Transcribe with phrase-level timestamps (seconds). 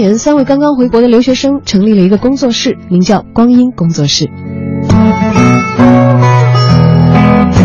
[0.00, 4.30] 年，三位刚刚回国的留学生成立了一个工作室，名叫“光阴工作室”。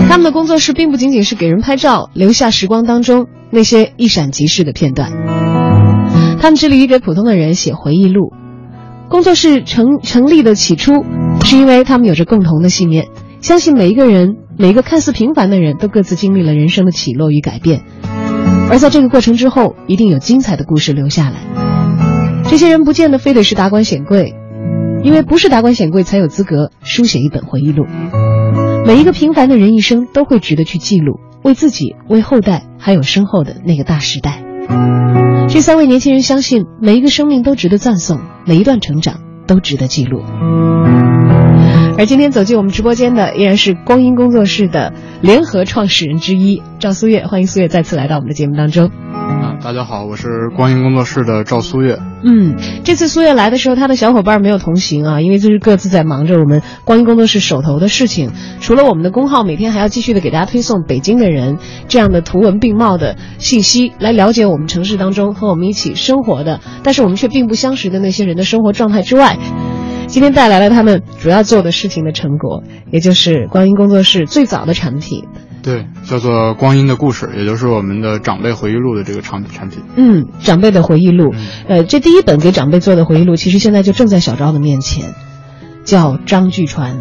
[0.10, 5.12] 他们的工作室并不仅仅是给人拍照，留下时光当中那些一闪即逝的片段。
[6.42, 8.34] 他们致力于给普通的人写回忆录。
[9.08, 11.06] 工作室成成立的起初，
[11.44, 13.08] 是因为他们有着共同的信念，
[13.40, 17.84] 相信每一个人，每一个看似平凡的人都各自经历了人生的起落与改变，
[18.70, 21.36] 而在这个过程之后，一定有精彩的故事留下来。
[22.48, 24.34] 这些人不见得非得是达官显贵，
[25.04, 27.86] 因为不是达官显贵才有资格书写一本回忆录。
[28.86, 34.44] 每一个平凡的人一生都会值得去记录，为自己、为后代，还有身后的那个大时代。
[35.50, 40.22] 这三位年轻人相信，每一个生命都值得赞颂，每一段成长都值得记录。
[41.98, 48.92] 而今天走进我们直播间的，依然是光阴工作室的联合创始人之一赵苏月，欢迎苏月再次来到我们的节目当中。
[49.62, 51.98] 大家好，我是光阴工作室的赵苏月。
[52.24, 58.32] 嗯，这次苏月来的时候，他的小伙伴没有同行啊，因为就是各自在忙着我们光阴工作室手头的事情。
[58.60, 69.38] 除了我们的公号每天还要继续的给大家推送北京的人这样的图文并茂的信息，来了解我们城市当中和我们一起生活的，但是我们却并不相识的那些人的生活状态之外。
[70.08, 75.24] 今天带来了他们主要做的事情的成果，也就是光阴工作室最早的产品。
[75.66, 79.82] 对，叫做《光阴的故事》，也就是我们的长辈回忆录的这个产产品。
[79.96, 81.48] 嗯，长辈的回忆录，嗯。
[81.68, 85.16] 呃，这第一本给长辈做的回忆录，其实现在就正在小昭的面前，
[85.84, 87.00] 叫《张巨传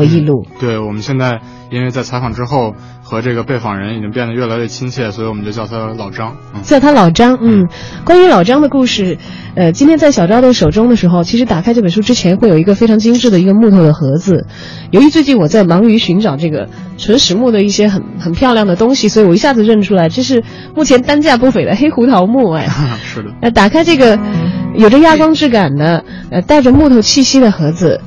[0.00, 0.44] 回忆录》。
[0.60, 1.40] 对，我们现在
[1.70, 6.36] 因为在采访之后和这个被访人已经变得越来越亲切，所以我们就叫他老张。
[6.54, 7.68] 嗯，叫他老张，嗯，
[8.04, 9.18] 关于老张的故事，
[9.54, 14.46] 呃，今天在小昭的手中的时候，其实打开这本书之前会有一个非常精致的一个木头的盒子。
[14.90, 16.68] 由于最近我在忙于寻找这个
[16.98, 20.42] 纯实木的一些很很漂亮的东西，所以我一下子认出来，这是
[20.74, 22.68] 目前单价不菲的黑胡桃木，哎，
[23.02, 24.18] 是的，呃，打开这个
[24.76, 28.00] 有着亚光质感的，呃，带着木头气息的盒子，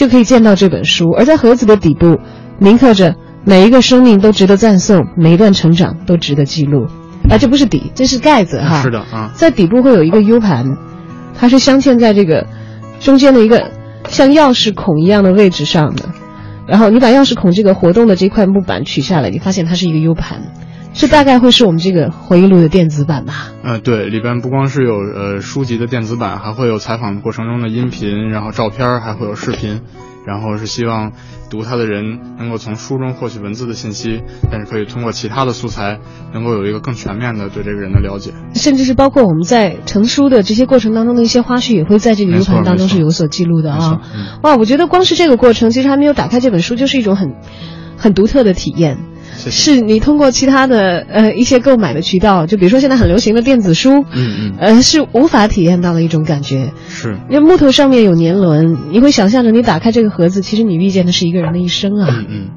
[0.00, 1.10] 就可以见到这本书。
[1.10, 2.18] 而在盒子的底部，
[2.58, 6.86] 铭刻着每一个生命都值得赞颂，每一段成长都值得记录。
[7.28, 8.80] 啊，这不是底，这是盖子哈。
[8.80, 9.30] 是的啊。
[9.34, 10.64] 在底部会有一个 U 盘，
[11.38, 12.46] 它是镶嵌在这个
[12.98, 13.70] 中间的一个
[14.08, 16.08] 像钥匙孔一样的位置上的。
[16.66, 20.40] 然后你把钥匙孔这个活动的这块木板取下来，你发现它是一个 U 盘。
[20.92, 23.52] 这大概会是我们这个回忆录的电子版吧。
[23.62, 29.80] 呃，对，里边不光是有呃书籍的电子版，还会有采访过程中的音频，然后照片，还会有视频。
[30.26, 31.12] 然后是希望
[31.48, 34.20] 读它的人能够从书中获取文字的信息，
[34.50, 35.98] 但是可以通过其他的素材，
[36.34, 44.02] 能够有一个更全面的对这个人的了解，甚至是包括我们在成书的这些过程当中的一些花絮，也会在这个 U 盘当中是有所记录的啊。
[44.14, 47.34] 嗯、哇，我觉得光是这个过程，其实还没有打开这本书，就是一种很
[47.96, 48.98] 很独特的体验。
[49.48, 56.72] 是你通过其他的呃一些购买的渠道，就比如说现在很流行的电子书，嗯嗯，呃是无法体验到的一种感觉。
[56.88, 62.08] 是，因为木头上面有年轮，你会想象着你打开这个盒子，其实你遇见的是一个人的一生啊。
[62.10, 62.48] 嗯嗯。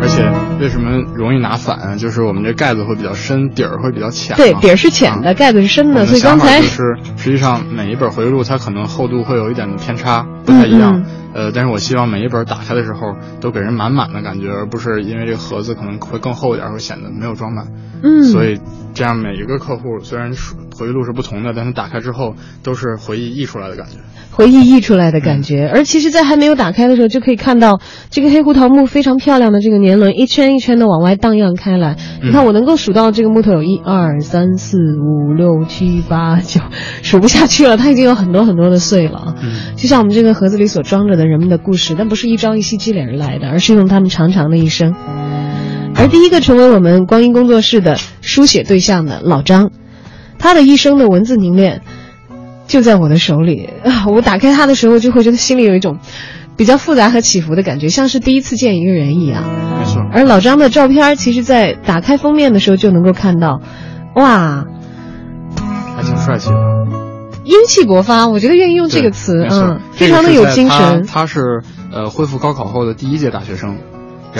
[0.00, 0.22] 而且
[0.60, 1.98] 为什么容易拿反？
[1.98, 4.36] 就是我们这盖子会比较深，底儿会比较浅。
[4.36, 10.98] 对，底儿是浅的，啊、盖子是深的，所以刚才就是实际上每一本回忆录它可能厚度会有一点的偏差，不太一样。
[10.98, 17.66] 嗯嗯呃，但是我希望每一本打开的时候都给人满满的感觉，而不是因为这个盒子可能会更厚一点，会显得没有装满。
[18.02, 18.58] 嗯，所以
[18.94, 20.32] 这样每一个客户虽然
[20.76, 23.98] 回忆录是不同的，但是打开之后都是回忆溢出来的感觉。
[24.32, 27.80] 回忆溢出来的感觉，嗯、而其实，在还没有打开的时候，就可以看到
[28.10, 31.96] 这个黑胡桃木非常漂亮的这个年轮一圈一圈的往外荡漾开来。
[32.22, 36.60] 嗯、你看，我能够数到这个木头有一二三四五六七八九，
[37.02, 39.34] 数不下去了，它已经有很多很多的碎了。
[39.42, 44.94] 嗯，就像我们这个盒子里所装着的人们的故事，但不是一朝一夕积累而来的，而是用他们长长的一生。
[46.00, 49.70] 而第一个成为我们光阴工作室的书写对象的老张，
[50.38, 51.82] 他的一生的文字凝练。
[52.66, 54.06] 就在我的手里啊！
[54.14, 55.98] 我打开他的时候，就会觉得心里有一种
[56.56, 59.42] 比较复杂和起伏的感觉，像是第一次见一个人一样。
[59.80, 60.00] 没错。
[60.12, 63.60] 而老张的照片，其实，在打开封面的时候就能够看到，
[64.14, 64.66] 哇，
[65.96, 66.56] 还挺帅气的。
[67.44, 71.04] 英气勃发，我觉得愿意用这个词，嗯，非常的有精神。
[71.08, 71.62] 他是
[71.92, 73.78] 呃恢复高考后的第一届大学生，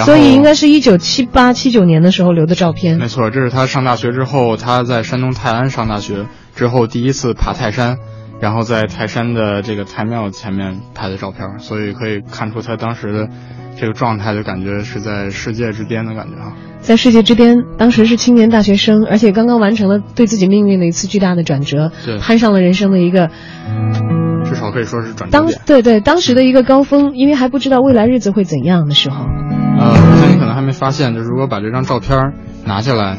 [0.05, 2.99] 所以应该是一九七八七九年的时候留的照片。
[2.99, 7.99] 没错，这是他上大学之后，他在山东泰安上大学之后第一次爬泰山，
[8.41, 13.29] 然后在泰山的这个太庙前面拍的照片，所以可以看出他当时的
[13.79, 16.53] 这个状态，就感觉是在世界之巅的感觉啊。
[16.81, 23.29] 在世界之巅，当时是青年大学生，而且刚刚完成了对自己命运的一次巨大的转折，攀上了人生的一个，
[24.51, 25.61] 至少可以说是转折点。
[25.65, 29.25] 对对，当时的一个高峰，因为还不知道未来日子会怎样的时候。
[29.79, 32.33] 呃，我想你可能还没发现，就是如果把这张照片
[32.65, 33.19] 拿下来，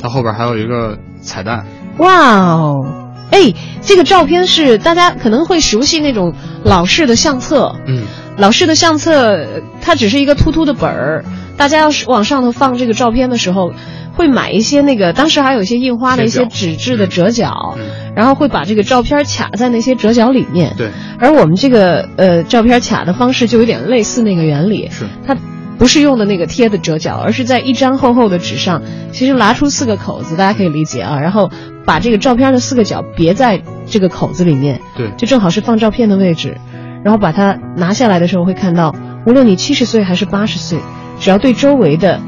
[0.00, 1.66] 它后边还有一个彩蛋。
[1.98, 3.52] 哇哦，哎，
[3.82, 6.34] 这个照片是大家可能会熟悉那种
[6.64, 8.04] 老式的相册，嗯，
[8.38, 9.46] 老式的相册，
[9.82, 11.24] 它只是一个突突的本儿。
[11.56, 13.74] 大家要是往上头放这个照片的时候，
[14.14, 17.76] 会买一些那个当时还有一些印花的一些纸质的折角，
[18.14, 20.74] 然后会把这个照片卡在那些折角里面。
[20.76, 20.90] 对。
[21.18, 24.88] 而我们这个呃照片卡的方式就有点类似那个原理。
[24.90, 25.04] 是。
[25.26, 25.36] 它
[25.76, 31.18] 不是用的那个贴的折角，而是在一张厚厚的纸上，其实拿出四个口子，大家可以理解啊。
[31.18, 31.50] 然后
[31.84, 34.80] 把这个照片的四个角别在这个口子里面。
[34.96, 35.10] 对。
[35.16, 36.56] 就正好是放照片的位置，
[37.04, 38.94] 然后把它拿下来的时候会看到，
[39.26, 40.78] 无论你七十岁还是八十岁。
[41.20, 42.20] 只要对周围的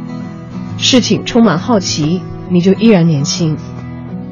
[0.78, 3.56] 事情充满好奇，你就依然年轻。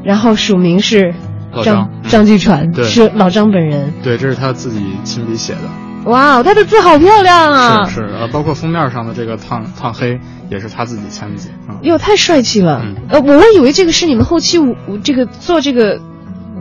[0.03, 1.15] 然后署名是
[1.63, 3.93] 张张继传，对是老张本人。
[4.03, 6.11] 对，这是他自己亲笔写的。
[6.11, 7.85] 哇，他的字好漂亮啊！
[7.87, 10.21] 是是，呃，包括封面上的这个烫烫黑
[10.51, 11.49] 也是他自己签字。
[11.83, 12.85] 哟，太帅气了！
[13.09, 14.59] 呃，我我以为这个是你们后期
[15.03, 16.01] 这个做这个。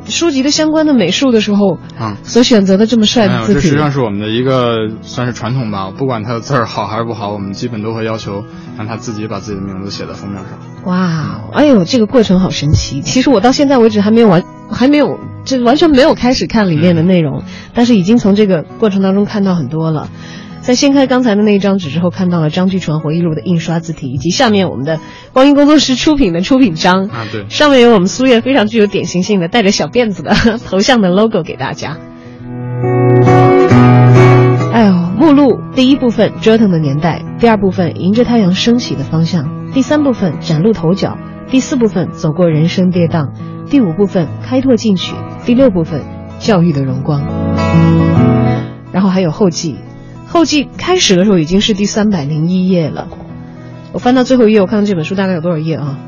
[0.06, 5.92] 书籍的相关的美术的时候，啊，所选择的这么帅的字体，这实际上是我们的一个算是传统吧。
[5.92, 8.44] 不管他的字儿好还是不好，我们基本都会要求
[8.78, 10.52] 让他自己把自己的名字写在封面上。
[10.86, 13.02] 哇，哎呦，这个过程好神奇！
[13.02, 20.10] 其实我到现在为止还没有完，还没有，这完全没有开始看里面的内容，但是已经从这个过程当中看到很多了。
[20.64, 24.98] 在掀开刚才的那一张纸之后，看到了张居传回忆录的印刷字体，以及下面我们的
[25.34, 30.34] 光阴工作室出品的出品章啊，对，上面有我们苏叶非常具有典型性的带着小辫子的
[30.66, 31.98] 头像的 logo 给大家。
[34.72, 41.18] 哎呦，目录第一部分折腾的年代，第二部分迎着太阳升起的方向，第三部分崭露头角，
[41.50, 43.34] 第四部分走过人生跌宕，
[43.70, 45.14] 第五部分开拓进取，
[45.46, 46.04] 第六部分
[46.40, 47.22] 教育的荣光，
[48.94, 49.76] 然后还有后记。
[50.34, 53.08] 后记开始的时候已经是第三百零一页了，
[53.92, 56.00] 我翻到最后一页，我看看这本书大概有多少页啊？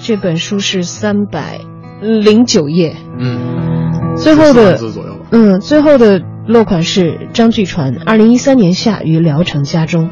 [0.00, 1.58] 这本书是三百
[2.00, 4.78] 零九页，嗯，最后的
[5.32, 10.08] 嗯，最后的落款是张巨传，二零一三年夏于聊城家中。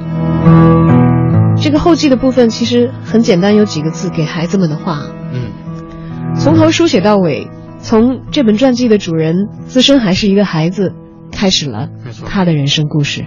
[1.56, 5.52] 这个后记的部分其实很简单，有几个字给孩子们的话，嗯，
[6.34, 7.46] 从头书写到尾，
[7.78, 10.92] 从这本传记的主人自身还是一个孩子。
[11.34, 11.88] 开始了
[12.26, 13.26] 他的人生故事。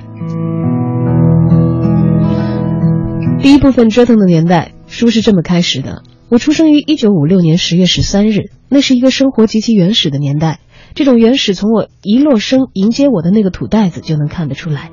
[3.39, 10.59] 第一部分折腾的年代，书是这么开始的：我出生于一九五六年十月十三日，那是一个生活极其原始的年代。
[10.95, 14.89] 这种原始，从我一落生迎接我的那个土袋子就能看得出来。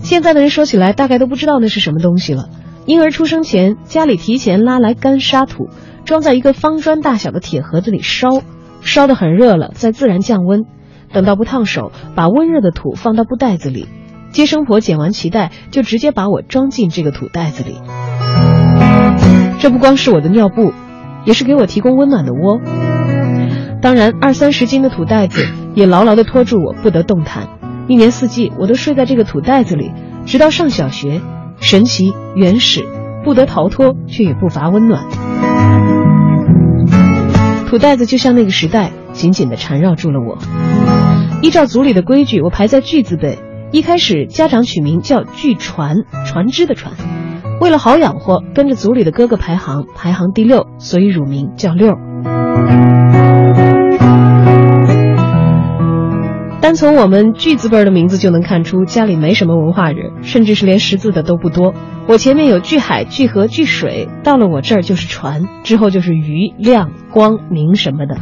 [0.00, 2.50] 现在的人说起来，大概都不知道那是什么东西了。
[2.84, 5.68] 婴儿出生前，家里提前拉来干沙土，
[6.04, 8.42] 装在一个方砖大小的铁盒子里烧，
[8.82, 10.64] 烧得很热了，再自然降温。
[11.12, 13.88] 等到不烫手，把温热的土放到布袋子里，
[14.30, 17.80] 接生婆剪完脐带，就直接把我装进这个土袋子里。
[19.58, 20.72] 这不光是我的尿布，
[21.24, 22.60] 也是给我提供温暖的窝。
[23.80, 27.48] 当然，二三十斤的土袋子也牢牢地拖住我，不得动弹。
[27.88, 29.92] 一年四季，我都睡在这个土袋子里，
[30.26, 31.20] 直到上小学。
[31.60, 32.86] 神奇、原始，
[33.24, 35.02] 不得逃脱，却也不乏温暖。
[37.68, 38.92] 土袋子就像那个时代。
[39.12, 40.38] 紧紧地缠绕住了我。
[41.42, 43.38] 依照组里的规矩，我排在巨字辈。
[43.72, 46.94] 一开始，家长取名叫巨船，船只的船。
[47.60, 51.96] 为了好养活，跟着组里的哥哥排行，排行第六，所以乳名叫六。
[56.68, 61.72] 单从我们巨字辈的名字就能看出，家里没什么文化人，甚至是连识字的都不多。
[62.06, 68.18] 我前面有巨海、巨河、巨水，到了我这儿就是船，之后就是鱼、亮、光明什么的。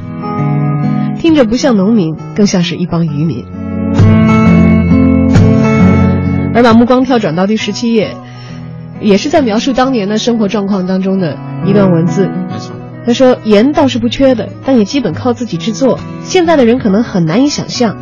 [1.19, 3.45] 听着不像农民，更像是一帮渔民。
[6.55, 8.17] 而把目光跳转到第十七页，
[9.01, 11.37] 也是在描述当年的生活状况当中的
[11.67, 12.29] 一段文字。
[12.29, 15.99] 没错，他说盐倒是不缺的，但也基本靠自己制作。
[16.23, 17.97] 现在的人可能很难以想象，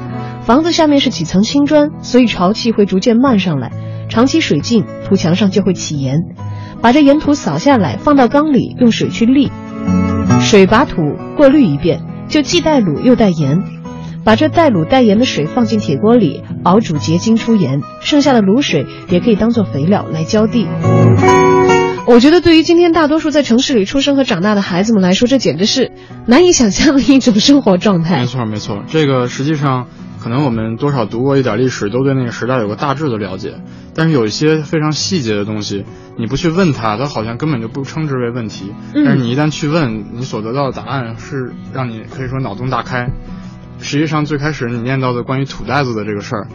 [0.45, 3.73] 房子下面是几层青砖，所以潮气会逐渐漫上来。
[4.11, 6.19] 长期水浸，土墙上就会起盐。
[6.83, 9.51] 把这盐土扫下来，放到缸里，用水去沥，
[10.41, 12.03] 水把土过滤一遍。
[12.29, 13.63] 就既带卤又带盐。
[14.23, 20.67] 把这带卤带盐的水放进铁锅里熬煮结晶出盐，剩下的卤水也可以当做肥料来浇地。
[22.07, 25.91] 我觉得对于今天大多数在城市里出生和长大的孩子们来说，这简直是
[26.27, 28.21] 难以想象的一种生活状态。
[28.21, 29.87] 没错，没错，这个实际上
[30.21, 33.55] 可能我们多少读过一点历史，都对那个时代有个大致的了解。
[33.95, 35.87] 但是有一些非常细节的东西，
[36.19, 38.75] 你不去问他，他好像根本就不称之为问题。
[38.93, 43.09] 但是你一旦去问，你所得到的答案是让你可以说脑洞大开。
[43.79, 46.49] 实际上，最开始你念到的关于土袋子的这个事儿，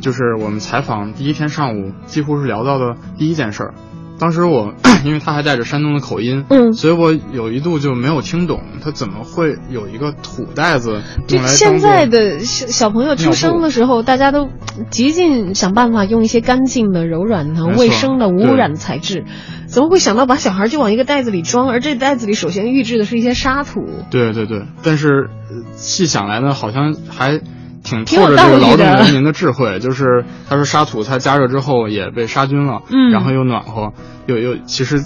[0.00, 3.74] 就是我们采访第一天上午几乎是聊到的第一件事儿。
[4.18, 14.48] 当时我 因为他还带着山东的口音，嗯，所以我有一度就没有听懂他怎么会有一个土袋子就现在的小小朋友出生的时候，大家都
[14.90, 19.24] 极尽想办法用一些干净的、柔软的、卫生的、无污染的材质，
[19.66, 21.68] 怎么会想到把小孩就往一个袋子里装？
[21.68, 23.84] 而这袋子里首先预制的是一些沙土。
[24.10, 27.40] 对对对，但是呃细想来呢，好像还
[27.84, 29.78] 挺透着这个劳动人民的智慧。
[29.78, 33.92] 就是他说沙土它加热之后也被杀菌了，嗯然后又暖和，
[34.26, 35.00] 又又其实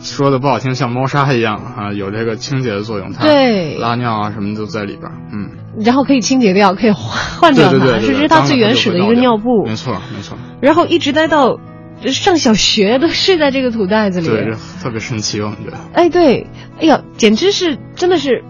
[0.00, 3.12] 说的不好听，像猫砂一样啊，有这个清洁的作用。
[3.12, 5.50] 它对拉尿啊什么都在里边儿，嗯，
[5.84, 9.64] 然后可以清洁掉，可以换换掉它，对是它最原始的一个尿布。
[9.64, 11.60] 没错没错，然后一直待到
[12.06, 14.26] 上小学都睡在这个土袋子里。
[14.26, 15.78] 对，这特别神奇，我觉得。
[15.92, 16.48] 哎，对，
[16.80, 18.42] 哎呀，简直是真的是，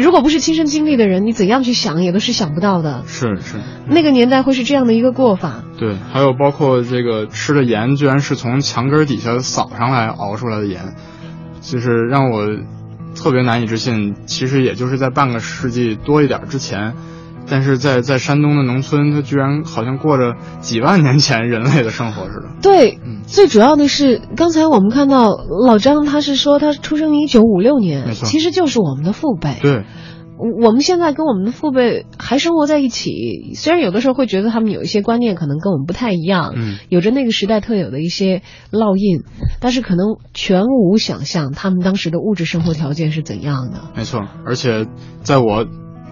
[0.00, 3.04] 如果不是亲身经历的人，你怎样去想也都是想不到的。
[3.06, 5.62] 是是，那个年代会是这样的一个过法。
[5.78, 10.94] 对，还有包括这个吃的盐，居然是从墙根儿底下扫上来熬出来的盐，
[11.60, 12.46] 就是让我
[13.14, 14.14] 特别难以置信。
[14.26, 16.94] 其实也就是在半个世纪多一点儿之前，
[17.46, 22.48] 但是在在山东的农村，他居然好像过着几万年前人类的生活似的。
[22.62, 25.30] 对，嗯最主要的是，刚才我们看到
[25.66, 29.58] 老张，他是说他出生于一九五六年，没错其实就是我们的父辈。
[29.62, 29.84] 对，
[30.62, 39.22] 我们现在跟我们的父辈还生活在一起，虽然有的时候会觉得他们有一些观念可能跟我们不太一样，嗯有着那个时代特有的一些烙印，
[39.60, 43.80] 但是可能全无想象他们当时的物质生活条件是怎样的。
[43.96, 44.22] 没错。
[44.44, 44.86] 而且
[45.22, 45.66] 在我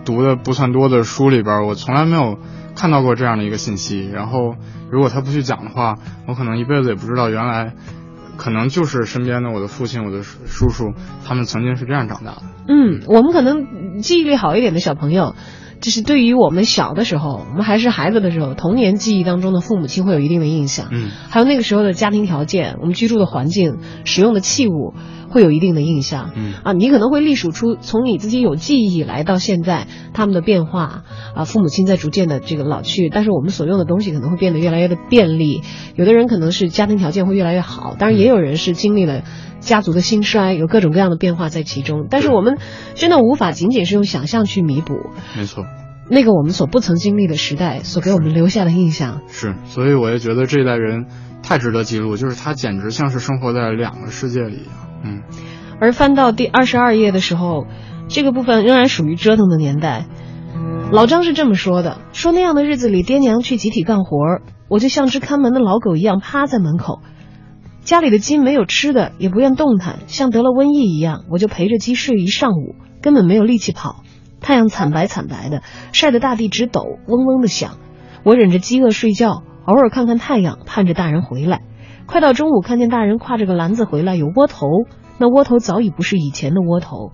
[0.05, 2.39] 读的不算多的书里边，我从来没有
[2.75, 4.09] 看到过这样的一个信息。
[4.09, 4.55] 然后，
[4.91, 7.75] 如果他不去讲的话，我可能一辈子也不知道原来。
[8.39, 10.95] 可能就是身边的我的父亲、我的叔叔，
[11.25, 12.43] 他们曾经是这样长大的。
[12.67, 15.37] 嗯，我们可能记忆力好一点的小朋友，
[15.81, 20.89] 就是对于我们小的时候，我们还是孩子的时候，童年记忆当中的父母亲会有一定的印象。
[20.91, 24.95] 嗯，还有那个时候的家庭条件，我们居住的环境、使用的器物，
[25.33, 26.31] 会有一定的印象。
[26.37, 31.03] 嗯啊，你可能会历数出从你自己有记忆以来到现在他们的变化
[31.35, 35.63] 啊，父母亲在逐渐的这个老去，但是我们所用的东西可能会变得越来越的便利。
[35.97, 39.23] 有的人可能是家庭条件会越来越好，当然也有人是经历了
[39.61, 42.07] 家族的兴衰，有各种各样的变化在其中。
[42.11, 42.59] 但是我们
[42.95, 44.95] 真的无法仅仅是用想象去弥补
[45.37, 45.65] 没错，
[46.11, 49.23] 那个我们所不曾经历的时代所给我们留下的印象。
[49.29, 51.07] 是，所以我也觉得这一代人
[51.43, 54.75] 太值得记录，就是他简直像是生活在两个世界里一样。
[55.05, 55.23] 嗯，
[55.81, 57.67] 而翻到第二十二页的时候，
[58.09, 60.07] 这个部分仍然属于折腾的年代。
[60.91, 67.01] 老张是这么说的：说那样的日子里，爹娘去集体干活，我就像只看门的老狗一样趴在门口。
[67.81, 74.05] 家里的鸡没有吃的，也不愿动弹，像得了瘟疫一样，我就陪着鸡睡一上午，根本没有力气跑。
[74.41, 77.79] 太阳惨白惨白的，晒得大地直抖，嗡嗡的响。
[78.23, 81.63] 我忍着饥饿睡觉，偶尔看看太阳，盼着大人回来。
[82.07, 84.67] 快到中午，看见大人挎着个篮子回来，有窝头，
[85.19, 87.13] 那窝头早已不是以前的窝头，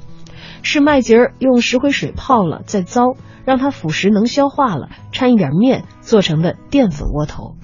[0.63, 3.03] 是麦秸儿用石灰水泡了再糟，
[3.45, 7.55] 让它腐蚀能消化了，掺一点面做成的淀粉窝头。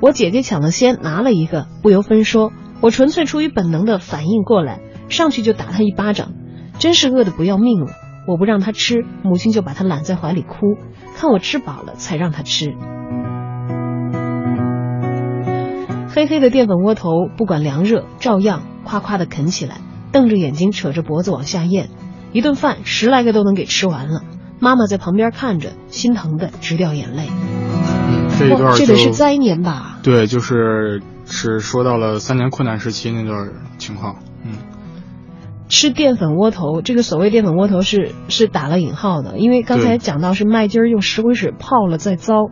[0.00, 6.32] 我姐姐抢了先，拿了一个，不由分说，我纯粹出于本能的反应过来，上去就打他一巴掌，
[6.78, 7.92] 真是饿得不要命了。
[8.26, 10.56] 我不让他吃，母亲就把他揽在怀里哭，
[11.16, 12.74] 看我吃饱了才让他吃。
[16.08, 19.76] 黑黑的淀粉窝头，不管凉热，照样夸夸的啃起来，
[20.10, 21.90] 瞪着眼睛，扯着脖子往下咽。
[22.32, 24.22] 一顿饭十来个都能给吃完了。
[24.60, 27.28] 妈妈在旁边看着，心疼的直掉眼泪。
[28.38, 29.98] 这一段这得是灾年吧？
[30.02, 34.16] 对，就是是说到了三年困难时期那段情况。
[34.44, 34.52] 嗯，
[35.68, 42.50] 吃淀粉窝头，这个所谓淀粉窝头是是打了引号的，因为刚才讲到是麦秸儿用石灰水泡了再糟，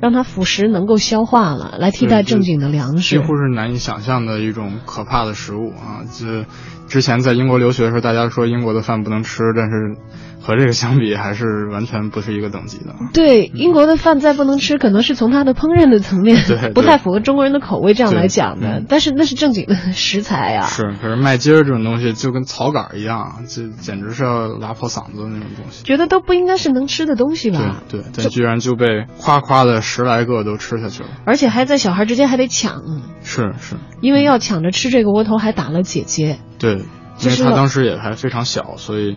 [0.00, 3.18] 让它腐蚀能够消化了，来替代正经的粮食几。
[3.18, 6.04] 乎是难以想象的一种可怕的食物啊！
[6.18, 6.44] 这
[6.88, 9.96] 之前在英国留学的时候，大家说英国的饭不能吃，但是
[10.40, 12.94] 和这个相比，还是完全不是一个等级的。
[13.12, 18.86] 对英国的饭再不能吃，可能是从它的烹饪的层面不太符合中国人的口味这样来讲的嗯。
[18.88, 20.66] 但是那是正经的食材啊。
[20.66, 25.82] 是，可是麦秸儿这种东西就跟草杆一样，这简直是要拉破嗓子的那种东西。
[25.84, 27.82] 觉得都不应该是能吃的东西吧？
[27.88, 32.82] 对对，但居然就被夸夸的十来个都吃下去了，而且还在小孩之间还得抢。
[33.24, 36.38] 是是，因为要抢着吃这个窝头，还打了姐姐。
[36.58, 36.72] 对，
[37.20, 39.16] 因为他当时也还非常小，所以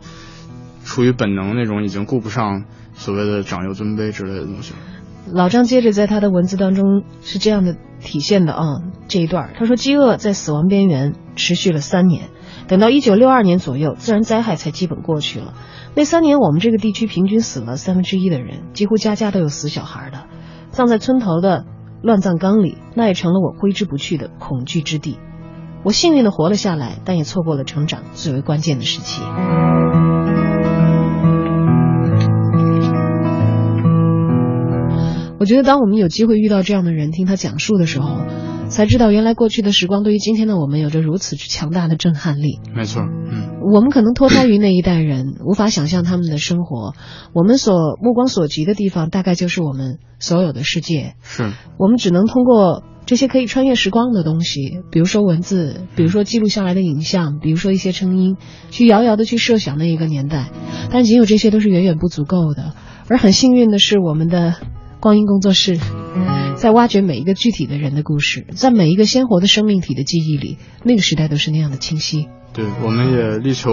[0.83, 4.73] 出于本能那种已经顾不上所谓的长幼尊卑之类的东西。
[5.31, 12.29] 老张接着在他的文字当中是这样的体现的啊，这一段他说：“饥饿在死亡边缘持续了三年，
[12.67, 15.53] 等到一九六二年左右，自然灾害才基本过去了。
[15.93, 20.25] 那三年，我们这个地区平均死了三分之一的人，几乎家家都有死小孩的，
[20.71, 21.65] 葬在村头的
[22.01, 25.19] 乱葬岗里，那也成了我挥之不去的恐惧之地。
[25.83, 29.21] 我幸运的活了下来，但也错过了成长最为关键的时期。”
[35.39, 38.25] 我觉得，当我们有机会遇到这样的人，听他讲述的时候，
[38.69, 42.59] 才知道原来过去的时光对于今天的我们有着如此之强大的震撼力。
[42.73, 46.93] 没错，嗯，我们可能脱胎于那一代人， 无法想象他们的生活。
[47.33, 51.15] 我们所目光所及的地方，大概就是我们所有的世界。
[51.23, 58.37] 是我们只能通过这些可以穿越时光的东西，比如说文字，比如说记录下来的影像，比如说一些声音，
[58.69, 60.51] 去遥遥的去设想那一个年代。
[60.91, 62.73] 但仅有这些都是远远不足够的。
[63.09, 64.55] 而很幸运的是，我们的。
[64.99, 65.79] 光阴工作室
[66.57, 72.27] 在挖掘每一个具体的人的故事，在每一个鲜活的生命体的记忆里，那个时代都是那样的清晰。
[72.51, 73.71] 对，我们也力求，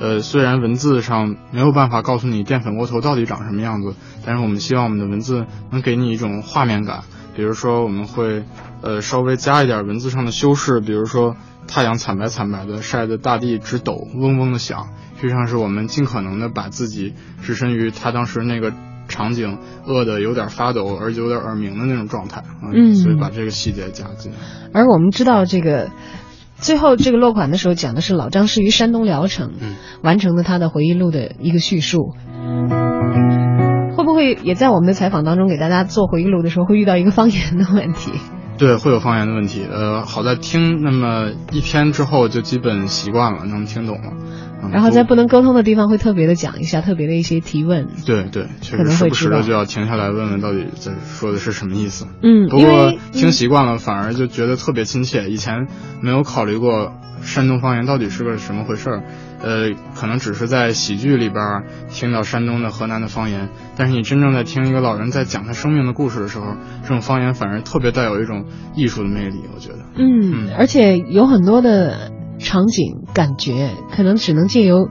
[0.00, 7.04] 呃，虽然文字上没有办法告诉你淀粉窝头到底长什么样子，但是我们希望我们的文字能给你一种画面感。
[7.34, 8.44] 比如说，我们会，
[8.82, 14.88] 呃，稍微加一点文字上的修饰，比如说太阳惨白惨白的晒得大地直抖，嗡嗡的响，
[15.20, 18.74] 实际上是我们尽可能的把自己置身于他当时那个。
[19.08, 22.42] 场景饿的有点发抖，而且有点耳鸣的那种状态
[22.74, 24.38] 嗯，所以把这个细节加进来。
[24.72, 25.90] 而我们知道，这个
[26.56, 29.52] 最后这个落款的时候讲的是老张是于山东聊城
[30.02, 32.14] 完成了他的回忆录的一个叙述。
[33.96, 38.12] 会不会也在我们的采访当中给大家做回忆录的时候会遇到一个方言的问题？
[38.58, 39.66] 对，会有方言的问题。
[39.70, 44.12] 呃，好在听那么一篇之后就基本习惯了，能听懂了。
[44.72, 47.88] 然后在不能沟通的地方会特别的讲一下，特别的一些提问。
[48.04, 52.06] 对对，确实时不时的就要停下来问问到底在说的是什么意思。
[52.22, 55.28] 嗯，不过听习惯了反而就觉得特别亲切。
[55.28, 55.68] 以前
[56.00, 56.92] 没有考虑过
[57.22, 59.02] 山东方言到底是个什么回事儿，
[59.42, 69.78] 呃，可能只是在喜剧里边听到山东的、河南的方言，但是你真正在听一个老人在讲他生命的故事的时候，这种方言反而特别带有一种艺术的魅力，我觉得。
[69.96, 72.15] 嗯，而且有很多的。
[72.38, 74.88] 场景感觉可能只能借由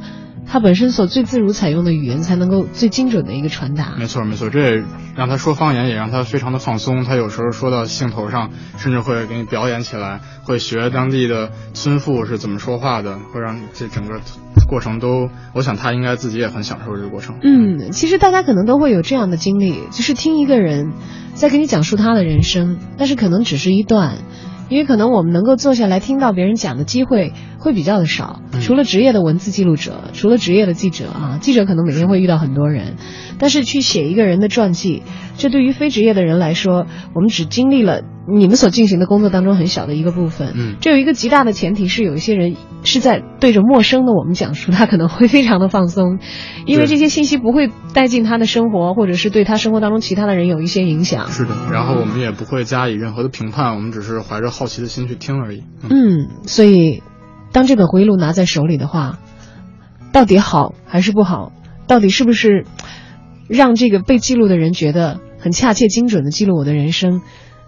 [0.47, 3.95] 他本身所最自如采用的语言，才能够最精准的一个传达。
[3.97, 4.83] 没错，没错，这也
[5.15, 7.03] 让他说方言，也让他非常的放松。
[7.03, 14.21] 他有时候说到兴头上，甚至会给你表演起来，会学当地的村妇是怎么说话的，会让这整个
[14.69, 17.39] 过程都，我想他应该自己也很享受这个过程。
[17.41, 20.93] 嗯，其实大家可能都会有这样的经历，就是听一个人
[21.33, 24.19] 在给你讲述他的人生，但是可能只是一段。
[24.69, 32.95] 因为可能我们能够坐下来听到别人讲的机会会比较的少，除了职业的文字记录者，除了职业的记者啊，记者可能每天会遇到很多人，
[33.39, 35.03] 但是去写一个人的传记，
[35.37, 38.01] 这对于非职业的人来说，我们只经历了。
[38.27, 46.19] 你们所进行的工作当中很小的一个部分，嗯，这有一个极大的前提是有一些人是在对着陌生的我们讲述，他可能会非常的放松，
[46.65, 51.31] 因为这些信息不会带进他的生活，或者是对他生活当中其他的人有一些影响。
[51.31, 55.63] 是的，然后我们也不会加以任何的评判，我们只是怀着好奇的心去听而已。
[55.89, 57.03] 嗯，所以
[57.51, 59.19] 当这本回忆录拿在手里的话，
[60.11, 61.51] 到底好还是不好？
[61.87, 62.65] 到底是不是
[63.47, 67.21] 让这个被记录的人觉得很恰切、精准的记录我的人生？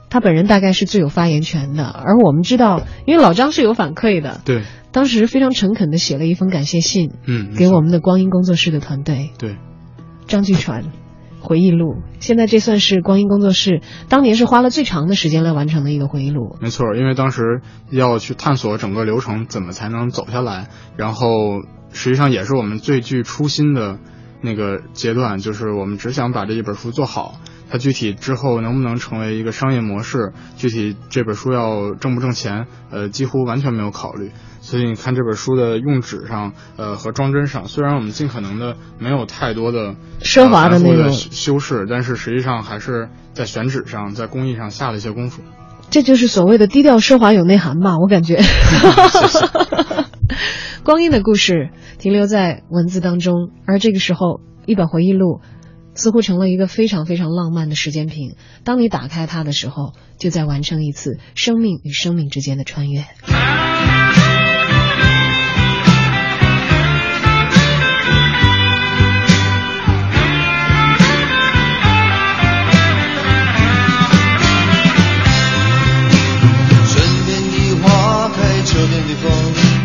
[0.10, 9.58] 他本人大概是最有发言权的，而我们知道，因为老张是有反馈的，对，当时非常诚恳的写了一封感谢信，嗯，给我们的光阴工作室的团队，对，
[10.28, 10.86] 张巨传
[11.42, 21.30] 回忆录，现在这算是光阴工作室当年是花了最长的时间来完成的一个回忆录，没错，因为当时要去探索整个流程怎么才能走下来，然后
[21.92, 24.00] 实际上也是我们最具初心的
[24.42, 27.36] 那个阶段，就是我们只想把这一本书做好。
[27.70, 30.32] 它具体之后能不能成为一个商业模式？
[30.56, 32.68] 具体这本书要挣不挣钱？
[32.92, 34.32] 呃，几乎完全没有考虑。
[34.62, 45.42] 所以你看这本书的用纸上，呃，和装帧上，虽然我们尽可能的没有太多的奢华的那种修饰，但是实际上还是在选纸上，在工艺上下了一些功夫。
[45.90, 47.98] 这就是所谓的低调奢华有内涵吧？
[47.98, 48.42] 我感觉。
[50.84, 55.40] 光阴的故事停留在文字当中，而这个时候，一本回忆录。
[55.98, 58.36] 似乎成了一个非常非常浪漫的时间瓶。
[58.64, 63.04] 当你打开它的时候，就在完成一次生命与生命之间的穿越。
[76.90, 79.32] 春天的花开，秋天的风，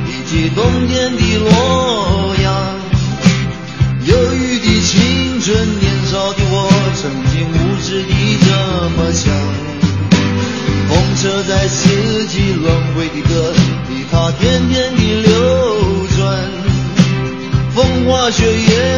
[0.07, 2.79] 以及冬天的落阳，
[4.07, 5.92] 忧郁的青春年。
[6.13, 6.69] 少的我，
[7.01, 8.13] 曾经无知的
[8.45, 8.47] 这
[8.91, 9.33] 么想。
[10.91, 13.51] 风车在四季轮回的歌
[13.89, 16.21] 里，它天天的流转。
[17.75, 18.92] 风花雪月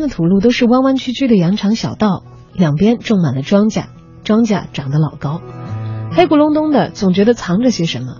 [0.00, 3.84] 的土路都是弯弯曲曲的羊肠小道，两边种满了庄稼，
[4.24, 5.40] 庄稼长得老高，
[6.12, 8.16] 黑咕隆咚的，总觉得藏着些什么。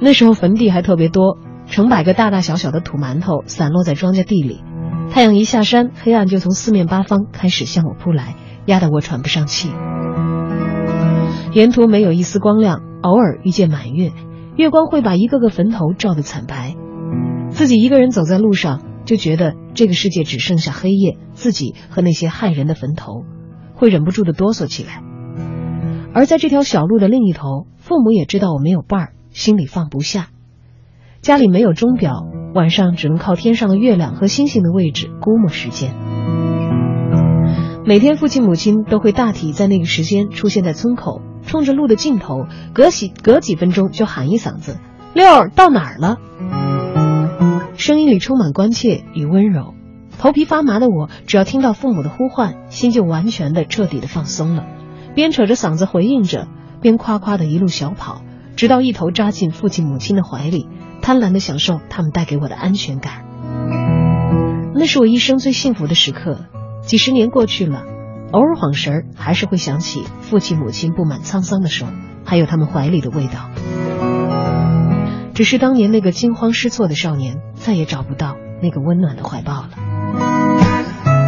[0.00, 4.62] 那时候坟地还特别多，成百个大大小小的土馒头散落在庄稼地里。
[5.10, 8.34] 太阳一下山，黑暗就从四面八方开始向我扑来，
[8.66, 9.70] 压得我喘不上气。
[11.52, 14.12] 沿途没有一丝光亮，偶尔遇见满月，
[14.56, 16.74] 月光会把一个个坟头照得惨白。
[17.50, 23.24] 自己一个人走在路上，就觉得这个世界只剩下黑夜，自己和那些害人的坟头，
[23.74, 25.02] 会忍不住的哆嗦起来。
[26.12, 30.28] 而在这条小路的另一头，父母也知道我没有伴儿，心里放不下。
[31.22, 35.94] 家里没有钟表，晚上只能靠天上的月亮和星星的位置估摸时间。
[37.84, 44.78] 每天父亲母亲都会大体在那个时间出现在村口，冲着路的尽头，隔几隔几分钟就喊一嗓子
[45.14, 46.16] ：“六儿到哪儿了？”
[47.76, 49.74] 声音里充满关切与温柔。
[50.18, 54.64] 头皮发麻的我，只要听到父母的呼唤，心就完全的、彻底的放松了。
[55.14, 56.48] 边扯着嗓子回应着，
[56.80, 58.22] 边夸夸的一路小跑，
[58.56, 60.68] 直到一头扎进父亲母亲的怀里，
[61.02, 63.24] 贪婪的享受他们带给我的安全感。
[64.74, 66.46] 那是我一生最幸福的时刻。
[66.82, 67.82] 几十年过去了，
[68.30, 71.86] 偶尔晃神儿，还是会想起父亲母亲布满沧桑的手，
[72.24, 73.50] 还有他们怀里的味道。
[75.34, 79.70] 只是当年那个惊慌失措的少年，再也找不到那个温暖的怀抱了。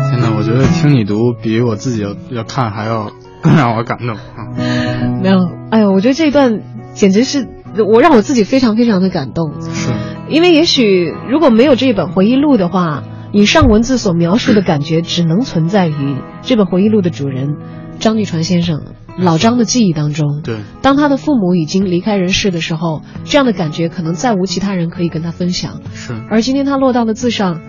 [0.08, 3.10] 天哪，我觉得听你读比我自己要要看还要
[3.42, 4.54] 更让我感动啊！
[5.20, 5.36] 没有，
[5.70, 6.62] 哎呦，我觉得这一段
[6.94, 7.48] 简直是
[7.92, 9.60] 我让我自己非常非常的感动。
[9.60, 9.90] 是，
[10.28, 17.56] 因为也许如果没有这一本回忆录的话，以上文字所描述的感觉，只能存在于这本回忆录的主人
[17.98, 18.84] 张继传先生
[19.18, 20.42] 老张的记忆当中。
[20.42, 25.80] 对，当他的父母已经离开人世的时候，这样的感觉可能再无其他人可以跟他分享。
[25.92, 27.60] 是，而今天他落到的字上，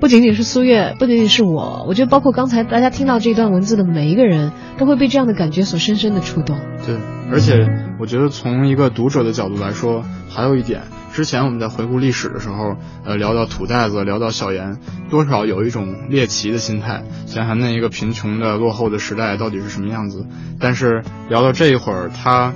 [0.00, 6.58] 不仅仅是苏月，不仅仅是我，我觉得包括刚才大家听到这段文字的每一个人，都会被这样的感觉所深深的触动。
[6.86, 6.96] 对，
[7.30, 7.68] 而且
[8.00, 14.78] 我觉得从一个读者的角度来说，还有一点，之前我们在回顾历史的时候，呃，聊到土袋子，聊到小严，
[15.10, 20.26] 多少有一种猎奇的心态，想想那一个贫穷的、落后的时代到底是什么样子。
[20.58, 22.54] 但是聊到这一会儿，他。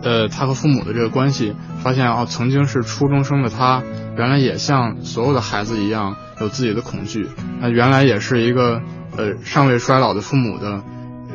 [0.00, 3.82] 呃，他和父母的这个关系，发现哦，曾经是初中生的他，
[4.16, 7.26] 原来也像所有的孩子一样有自己的恐惧。
[7.60, 8.80] 那原来也是一个
[9.16, 10.84] 呃尚未衰老的父母的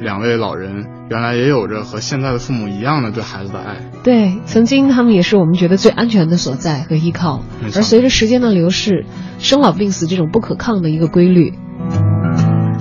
[0.04, 3.78] 两位老人，原来也有着和现在的父母一样的对孩子的爱。
[4.04, 7.42] 对，曾经他们也是我们觉得最安全的所在和依靠。
[7.64, 9.06] 而随着时间的流逝，
[9.40, 11.54] 生老病死这种不可抗的一个规律，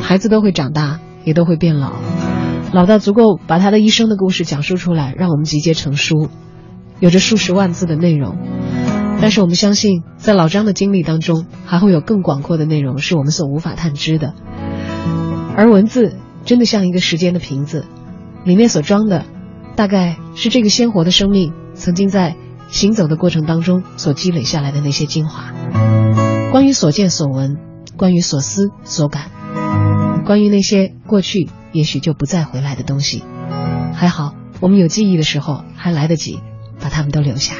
[0.00, 1.92] 孩子都会长大，也都会变老。
[2.72, 6.28] 老到足够把他的一生的故事讲述出来，让我们集结成书，
[6.98, 8.36] 有着数十万字的内容。
[9.20, 14.34] 但是我们相信，在老张的经历当中，还会有更广阔的内容是我们所无法探知的。
[15.54, 17.86] 而文字真的像一个时间的瓶子，
[18.44, 19.24] 里面所装的，
[19.76, 22.36] 大概是这个鲜活的生命曾经在
[22.68, 25.52] 行走的过程当中所积累下来的那些精华。
[26.50, 27.58] 关于所见所闻，
[27.96, 29.30] 关于所思所感，
[30.24, 31.48] 关于那些过去。
[31.72, 33.24] 也许就不再回来的东西，
[33.94, 36.38] 还好我们有记忆的时候还来得及
[36.78, 37.54] 把它们都留下。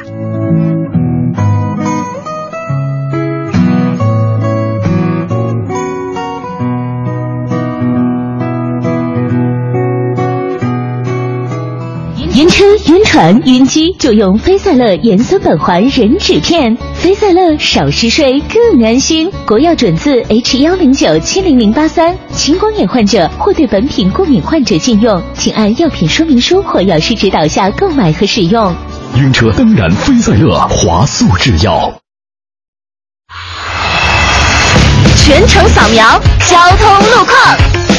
[12.53, 16.77] 车、晕船、晕机就用飞赛乐盐酸苯环壬酯片。
[16.95, 19.31] 飞赛乐少嗜睡更安心。
[19.47, 22.15] 国药准字 H 幺零九七零零八三。
[22.35, 28.75] 青光眼患者或对本品过敏患者禁用，请按药品说明书或药师指导下购买和使用。
[29.17, 31.91] 晕车当然飞赛乐，华素制药。
[35.17, 37.92] 全程扫描交通路况。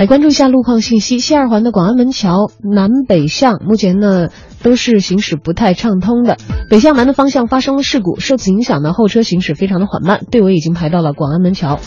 [0.00, 1.18] 来关注一下路况信息。
[1.18, 4.30] 西二环的广安门桥南北向目前呢
[4.62, 6.38] 都是行驶不太畅通的，
[6.70, 11.78] 北向南的方向发生了事故，受此影响呢后车行驶非常的缓慢，队尾已经排到了广安门桥。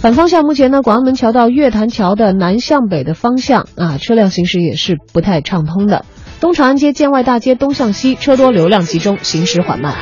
[0.00, 6.04] 反方向目前呢广安门桥到月坛桥的南向北的方向啊车辆行驶也是不太畅通的。
[6.38, 9.96] 东长安街建外大街东向西车多流量集中，行驶缓慢。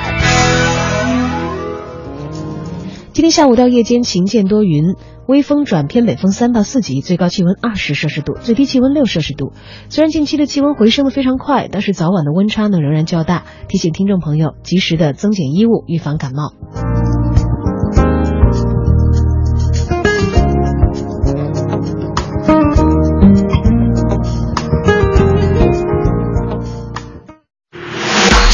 [3.14, 4.94] 今天下午到夜间晴间多云。
[5.32, 9.54] 微风转偏北风三到四级，最高气温二十摄氏度，最低气温六摄氏度。
[9.88, 17.31] 虽然近期的气温回升的非常快，但是早晚的温差呢仍然较大，提醒听众朋友及时的增减衣物，预防感冒。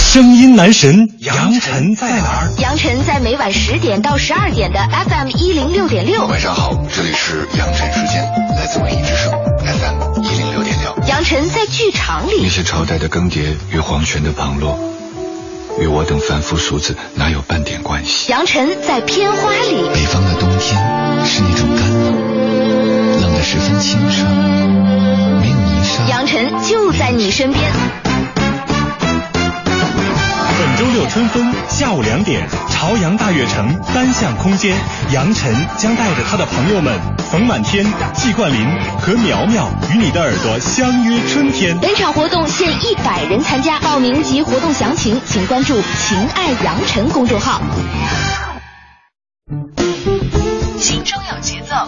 [0.08, 2.50] 声音男神杨晨在哪儿？
[2.56, 6.24] 杨晨在每晚十点到十二点的 FM 一零六点六。
[6.26, 8.24] 晚上好，这里是杨晨时间，
[8.56, 9.30] 来自文艺之声
[9.66, 10.96] FM 一零六点六。
[11.06, 12.40] 杨晨在剧场里。
[12.42, 14.78] 那些朝代的更迭与皇权的旁落，
[15.78, 18.32] 与我等凡夫俗子哪有半点关系？
[18.32, 19.90] 杨晨在片花里。
[19.92, 20.74] 北方的冬天
[21.26, 26.02] 是那种干冷，冷得十分清澈，没有泥沙。
[26.08, 27.62] 杨晨就在你身边。
[30.58, 34.76] 本周六春分下午两点，朝阳大悦城单向空间，
[35.12, 36.98] 杨晨将带着他的朋友们
[37.30, 38.66] 冯满天、季冠霖
[39.00, 41.78] 和苗苗与你的耳朵相约春天。
[41.78, 47.60] 本场活动限一百人参加，报名及活动详情请关注“情爱杨晨”公众号。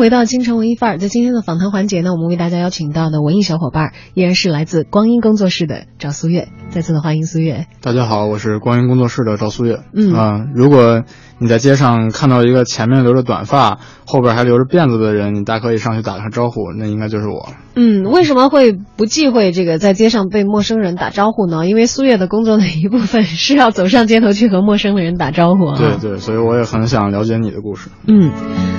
[0.00, 7.66] 回到京城文艺范儿，在今天的访谈环节呢，我们为大家邀请到的文艺小伙伴依然是来自光阴工作室的赵苏月，再次的欢迎苏月。
[7.82, 9.80] 大家好，我是光阴工作室的赵苏月。
[9.92, 11.04] 嗯啊，如果
[11.40, 17.48] 你在街上看到一个前面留着短发，后边还留着辫子的人，你大可以上去打个招呼，那应该就是我。
[17.74, 21.66] 嗯，为什么会不忌讳这个在街上被陌生人打招呼呢？
[21.66, 25.74] 因为苏月的工作的一部分 是要走上街头去和陌生的人打招呼。
[25.76, 27.88] 对对，所以我也很想了解你的故事。
[28.06, 28.30] 嗯，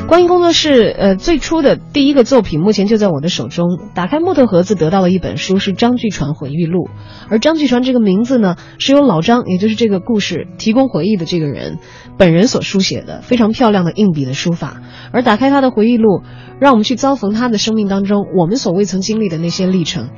[0.07, 0.95] 关于工作室。
[1.01, 3.79] 呃，最初的第一个作品目前就在我的手中。
[3.95, 6.89] 打开木头盒子，得到了一本书，是张巨传回忆录。
[7.29, 11.79] 而张巨传这个名字呢，是由老张，也就是这个故事提供回忆的这个人
[12.17, 14.81] 本人所书写的，非常漂亮的硬笔的书法。
[15.11, 16.21] 而打开他的回忆录，
[16.59, 20.09] 让我们去遭逢他的生命当中我们所未曾经历的那些历程。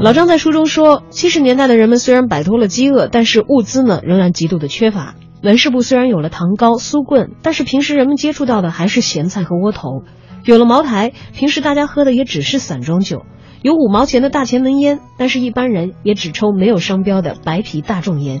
[0.00, 5.14] 老张在书中说，七十年代的人们虽然摆脱了饥饿，但是物资呢仍然极度的缺乏。
[5.42, 10.02] 门市部虽然有了糖糕、酥棍，但是平时人们接触到的还是咸菜和窝头。
[10.44, 13.24] 有了茅台，平时大家喝的也只是散装酒。
[13.60, 18.40] 有五毛钱的大前门烟，但是一般人也只抽没有商标的白皮大众烟。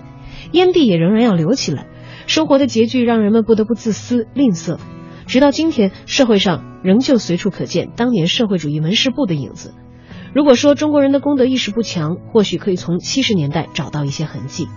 [0.52, 1.86] 烟蒂也仍然要留起来。
[2.26, 4.78] 生活的拮据让人们不得不自私吝啬。
[5.26, 9.74] 直到今天，社会上仍旧随处可见当年社会主义门市部的影子。
[10.32, 14.68] 如果说中国人的公德意识不强，或许可以从七十年代找到一些痕迹。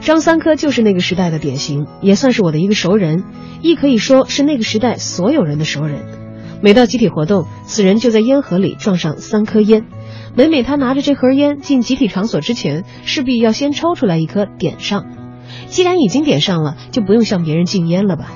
[0.00, 3.24] 张三科就是那个时代的典型，也算是我的一个熟人，
[3.62, 6.00] 亦可以说是那个时代所有人的熟人。
[6.62, 9.86] 每到集体活动，此人就在烟盒里撞上三颗烟。
[10.36, 15.06] 每每他拿着这盒烟进集体场所之前，势必要先抽出来一颗点上。
[15.68, 18.32] 既然已经点上了，就不用向别人禁烟了吧？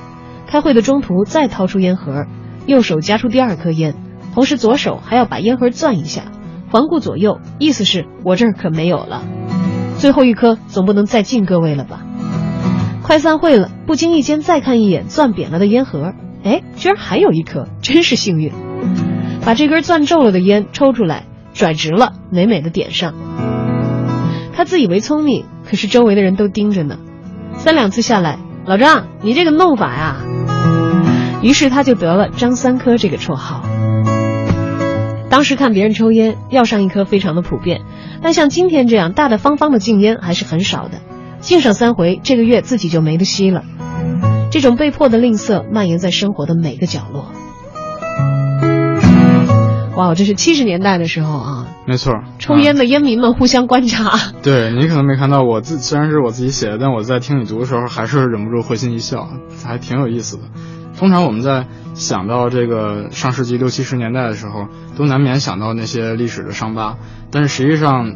[0.46, 2.26] 开会的中途再掏出烟盒，
[2.66, 3.96] 右手夹出第二颗烟，
[4.32, 6.30] 同时左手还要把烟盒攥一下，
[6.70, 9.24] 环顾左右，意思是我这儿可没有了。
[9.98, 12.06] 最后一颗总不能再敬各位了吧？
[13.02, 16.12] 快散会了，不经意间再看一眼攥扁了的烟盒，
[16.44, 18.52] 哎，居然还有一颗，真是幸运。
[19.44, 21.24] 把这根攥皱了的烟抽出来，
[21.58, 23.14] 拽直了，美美的点上。
[24.54, 26.98] 他自以为聪明，可是周围的人都盯着呢。
[27.56, 30.16] 三两次下来，老张，你这个弄法呀，
[31.42, 33.64] 于是他就得了张三颗这个绰号。
[35.28, 37.82] 当时看别人抽烟，要上一颗非常的普遍。
[38.22, 41.00] 但像今天这样大大方方的禁烟还是很少的，
[41.40, 43.64] 禁上三回，这个月自己就没得吸了。
[44.52, 47.32] 这种被迫的吝啬蔓延在生活的每个角落。
[49.98, 54.12] 哇，这是七十年代的时候啊，没错，抽烟的烟民们互相观察。
[54.44, 59.28] 对你可能没看到我自，虽然是我自己写的，但我在听你读的时候还是忍不住会心一笑，
[59.66, 60.44] 还挺有意思的。
[60.96, 66.96] 通常我们在想到这个上世纪六七十年代的时候，都难免想到那些历史的伤疤。
[67.32, 68.14] 但是实际上，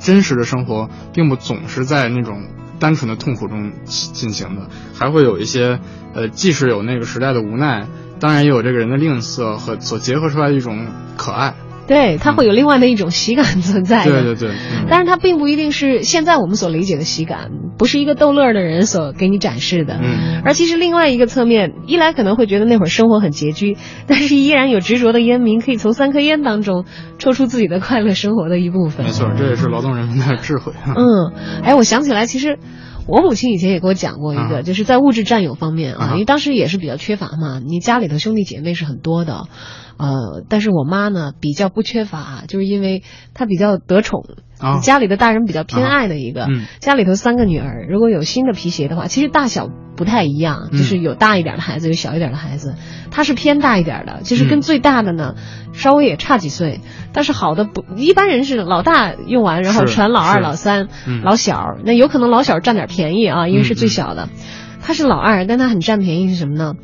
[0.00, 2.42] 真实的生活并不总是在那种
[2.80, 5.78] 单纯的痛苦中进行的，还会有一些，
[6.14, 7.86] 呃，即使有那个时代的无奈，
[8.18, 11.54] 当然也有这个人的吝啬和所结合出来的一种可爱。
[11.90, 14.04] 对，它会有另外的一种喜感存在。
[14.04, 14.54] 对对对，
[14.88, 19.98] 但是它并不一定是现在我们所理解的喜感，不是一个逗乐的人所给你展示的。
[20.00, 23.76] 嗯，而其实另外一个侧面，一来可能会觉得那会儿生活很拮据，
[24.06, 26.84] 但是依然有执着的烟民可以从三颗烟当中
[27.18, 29.06] 抽出自己的快乐生活的一部分。
[29.06, 30.72] 没错，这也是劳动人民的智慧。
[30.86, 31.32] 嗯，
[31.64, 32.56] 哎，我想起来，其实。
[33.08, 39.48] 我母亲以前也给我讲过一个，就是在物质占有方面啊，因为当时也是比较缺乏嘛，你家里头兄弟姐妹是很多的，
[40.00, 43.02] 呃，但是我妈呢比较不缺乏，就是因为
[43.34, 44.24] 她比较得宠，
[44.80, 46.46] 家里的大人比较偏爱的一个，
[46.80, 52.74] 家里头三个女儿，如果有新的皮鞋的话，其实大小不太一样，就是有大一点的孩子，有小一点的孩子，
[53.10, 55.34] 她是偏大一点的，就是跟最大的呢
[55.72, 56.80] 稍微也差几岁。
[57.12, 60.88] 但是好的不，一般人是老大用完，然后传老二、老三、
[61.22, 64.28] 老小，那有可能老小占点便宜啊，因为是最小的。
[64.82, 66.74] 他是老二，但他很占便宜是什么呢？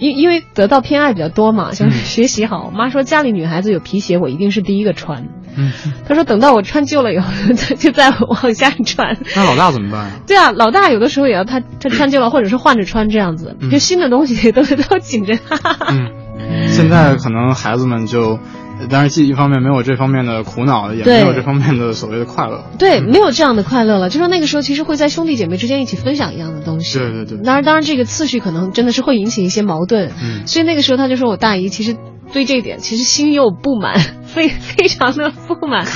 [0.00, 2.64] 因因为得到偏爱比较多嘛，想学习好。
[2.66, 5.28] 我妈说家里女孩子有皮鞋，我一定是第一个穿。
[5.56, 5.72] 嗯，
[6.08, 7.30] 他说等到我穿旧了以后，
[7.78, 9.16] 就再往下穿。
[9.36, 10.12] 那老大怎么办呀？
[10.26, 15.38] 对啊，老大有的时候也要他他穿旧了，或者是换着穿这样子，就新的东西都 都紧着。
[15.88, 18.38] 嗯，现在可能孩子们就。
[18.88, 22.64] 但是，既一方面没有这方面的苦恼，也没有这方面的所谓的快乐。
[22.78, 24.08] 对，没有这样的快乐了。
[24.08, 26.98] 就说那个时候，其实会在兄弟姐妹之间一起分享一样的东西。
[26.98, 27.38] 对对对。
[27.38, 30.12] 当然，当然，这个次序可能真的是会引起一些矛盾。
[30.22, 30.46] 嗯。
[30.46, 31.96] 所以那个时候，他就说我大姨其实
[32.32, 35.86] 对这一点其实心有不满，非非常的不满。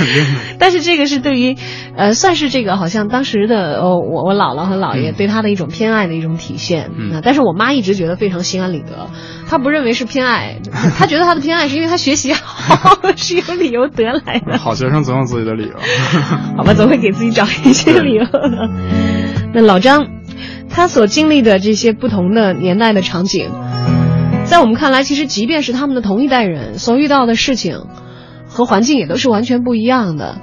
[0.59, 1.57] 但是这个是对于，
[1.97, 6.90] 呃，算是这个好像当时的哦，我我姥姥和姥爷对他的一种偏爱的一种体现。
[6.99, 7.20] 嗯。
[7.25, 9.09] 但是我妈一直觉得非常心安理得。
[9.49, 10.57] 她不认为是偏爱，
[10.96, 14.58] 她觉得她的偏爱是因为她学习好， 是有理由得来的。
[14.58, 15.75] 好学生总有自己的理由，
[16.56, 18.71] 好吧，总会给自己找一些理由的。
[19.54, 20.08] 那老张，
[20.71, 23.50] 他所经历的这些不同的年代的场景，
[24.55, 27.87] 在我们看来，其实即便是他们的同一代人所遇到的事情
[28.46, 30.38] 和环境，也都是完全不一样的。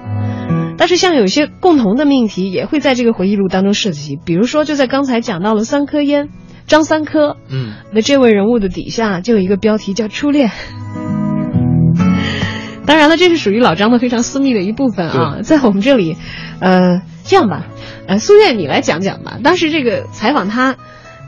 [0.77, 4.19] 但是，像有些共同的命题，也会在这个回忆录当中涉及。
[4.25, 6.27] 比如说，就在刚才讲到了三颗烟。
[6.67, 10.51] 张三科，嗯，那这位人物的底下就有一个标题叫初恋。
[12.85, 16.17] 当然了，这是属于老张的非常私密的一部分啊，在我们这里，
[16.59, 17.67] 呃，这样吧，
[18.09, 19.39] 呃，苏月你来讲讲吧。
[19.41, 20.75] 当时这个采访他，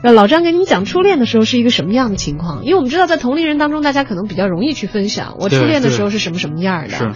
[0.04, 2.66] 呃，老张给你们讲初恋的时候是一个什么样的情况？
[2.66, 6.90] 因为我们知道在同龄人当中，大家可能比较容易去分享我初恋的时候是什么什么样的。
[6.90, 7.12] 是，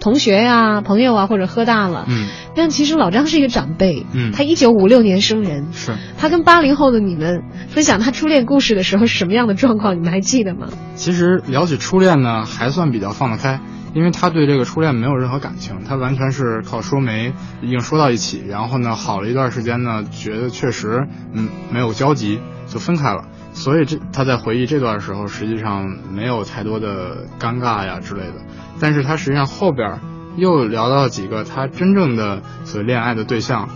[0.00, 2.06] 同学呀、朋友啊，或者喝大了。
[2.08, 5.92] 嗯，但其实老张是一个长辈，嗯他一九五六年生人，是。
[6.16, 9.94] 他跟八零后的你们分享他初恋故事的时候是什么样的状况？
[9.96, 10.68] 你们还记得吗？
[10.94, 13.60] 其实聊起初恋呢，还算比较放得开，
[13.94, 23.24] 因为他对这个初恋没有任何感情，他完全是靠说媒已经说到一起，然后呢，好了一段时间呢，觉得确实嗯没有交集，就分开了。
[23.52, 28.34] 所以这他在回忆这段时候，实际上没有太多的尴尬呀之类的。
[28.80, 30.00] 但是他实际上后边
[30.36, 33.68] 又聊到几个他真正的所谓恋爱的对象，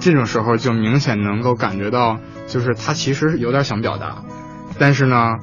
[0.00, 4.22] 这种时候就明显能够感觉到，就是他其实有点想表达，
[4.78, 5.34] 但是呢，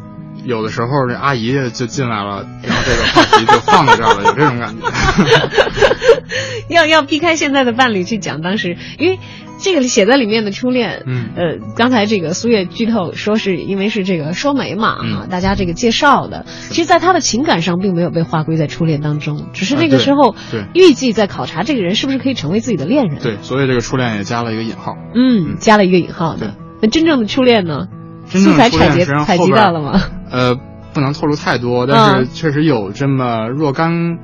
[0.46, 4.88] 有的时候这阿姨就进来了，然后这个话题就放在这儿了， 有这种感觉。
[6.70, 9.20] 要要避开现在的伴侣去讲当时，因为
[9.60, 24.96] 这个写在里面的初恋，嗯呃，刚才这个苏月剧透说是因为是这个说媒嘛，嗯啊，大家这个介绍的，其实，在他的情感上并没有被划归在初恋当中，只是那个时候对预计在考察这个人是不是可以成为自己的恋人，对，所以这个初恋也加了一个引号。
[25.16, 26.56] 嗯，加了一个引号的。
[26.82, 27.88] 那真正的初恋呢？
[28.30, 30.02] 真正素材采集的初恋实际上采后边集到了吗？
[30.30, 30.56] 呃，
[30.94, 34.20] 不能透露太多，但嗯是确实有这么若干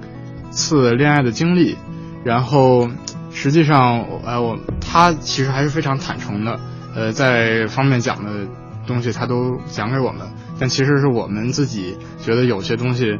[0.51, 1.77] 次恋爱的经历。
[2.23, 2.87] 然后，
[3.31, 6.59] 实际上，呃，我他其实还是非常坦诚的，
[6.95, 8.47] 呃，在方面讲的
[8.87, 10.27] 东西他都讲给我们，
[10.59, 13.19] 但其实是我们自己觉得有些东西，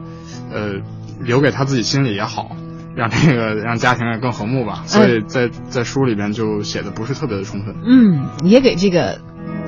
[0.51, 0.73] 呃，
[1.19, 2.55] 留给他自己心里也好。
[2.95, 7.75] 让这个让家庭也更和睦吧，所以在在书里边就写的不是特别的充分。
[7.85, 9.19] 嗯，也给这个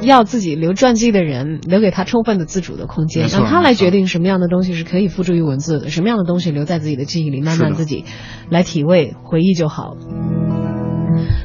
[0.01, 8.05] 要自己留传记的人留给他充分的自主的空间，让他来决定什么样的东西是可以付诸于文字的，什么样的东西留在自己的记忆里，慢慢自己
[8.49, 9.95] 来体味回忆就好。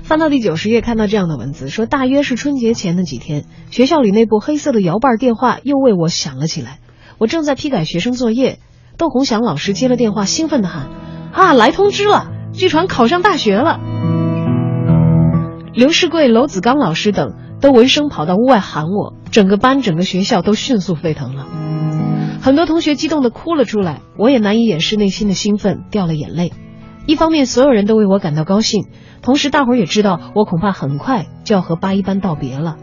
[0.03, 6.78] 翻到第九十页，看到这样的文字，说大约是春节前的几天，学校里那部黑色的摇把电话又为我响了起来。
[7.18, 8.59] 我正在批改学生作业，
[8.98, 10.88] 窦洪祥老师接了电话，兴奋地喊
[11.32, 12.30] ：“啊，来通知了！
[12.53, 13.80] 据传考上大学了。”
[15.72, 17.32] 刘世贵、娄子刚老师等
[17.63, 21.47] 都闻声跑到屋外喊我，整个班、整个学校都迅速沸腾了。
[22.41, 26.53] 很多同学激动的哭了出来，我也难以掩饰内心的兴奋，掉了眼泪。
[27.07, 28.89] 一方面，所有人都为我感到高兴，
[29.23, 32.79] 同时大伙儿也知道我恐怕很快就要和八一班道别了。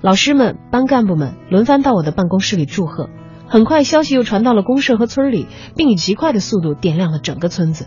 [0.00, 3.10] 老师们、班干部们轮番到我的办公室里祝贺。
[3.46, 5.46] 很快，消息又传到了公社和村里，
[5.76, 7.86] 并以极快的速度点亮了整个村子。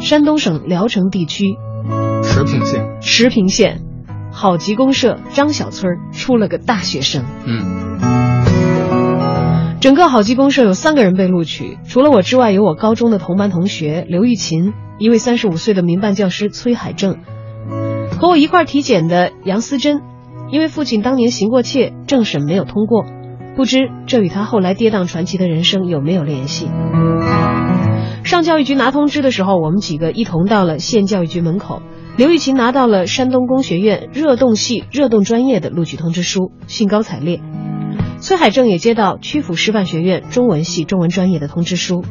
[0.00, 1.56] 山东省聊城地区
[2.22, 3.80] 石屏县，石屏县
[4.38, 7.24] 好集公社张小村出了个大学生。
[7.46, 7.98] 嗯，
[9.80, 17.16] 整个好集公社有三个人被录取，除了我之外，有我高中的同班同学刘玉琴，一位三十五岁的民办教师崔海正，
[18.20, 20.02] 和我一块体检的杨思珍，
[20.50, 23.06] 因为父亲当年行过窃，政审没有通过，
[23.56, 26.68] 不知这与他后来跌宕传奇的人生有没有联系。
[28.22, 31.80] 上教育局拿通知的时候，我们几个一同到了县教育局门口。
[32.16, 37.42] 刘玉琴拿到了山东工学院热动系热动专业的录取通知书，兴高采烈。
[38.20, 42.02] 崔海正也接到曲阜师范学院中文系中文专业的通知书。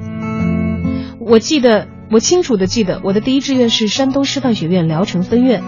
[1.19, 5.63] 我记得，我清楚的记得，我的第一志愿是山东师范学院聊城分院。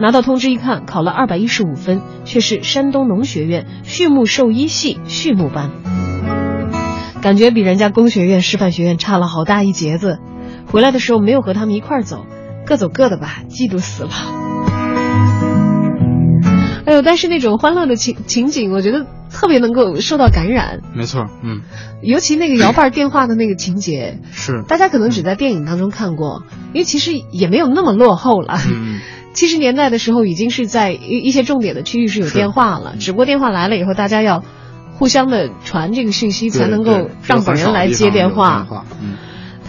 [0.00, 5.70] 拿到通知一看，考了二百一十五分，却是山东农学院畜牧兽医系畜牧班。
[7.20, 10.20] 感觉比人家工学院、师范学院差了好大一截子。
[10.66, 12.24] 回来的时候没有和他们一块走，
[12.66, 14.10] 各走各的吧，嫉妒死了。
[16.84, 20.80] 哎呦，但是那种欢乐的情情景，我觉得特别能够受到感染。
[20.94, 21.62] 没错，嗯，
[22.02, 26.42] 尤其那个摇把电话的那个情节，是大家可能只在电影当中看过，
[26.72, 28.58] 因为其实也没有那么落后了。
[28.66, 29.00] 嗯，
[29.32, 34.42] 七十年代的时候，已经是在一一些重点的区域是有电话了，只不过电话来了以后，大家要
[34.98, 38.64] 互相的传这个讯息，才能够让本人来接电话。
[38.64, 39.14] 话嗯，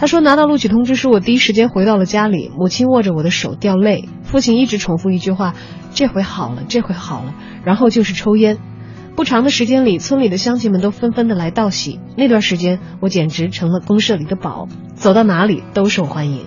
[0.04, 5.54] 他说拿到录取通知书，我第一时间回到了家里，母亲握着我的手掉泪，父亲一直重复一句话
[5.94, 7.34] ：“这回好了，这回好了。”
[7.64, 8.58] 然后就是抽烟。
[9.16, 12.00] 不长的时间里，村里的乡亲们都纷纷的来道喜。
[12.18, 16.44] 那段时间，我简直成了公社里的宝，走到哪里都受欢迎。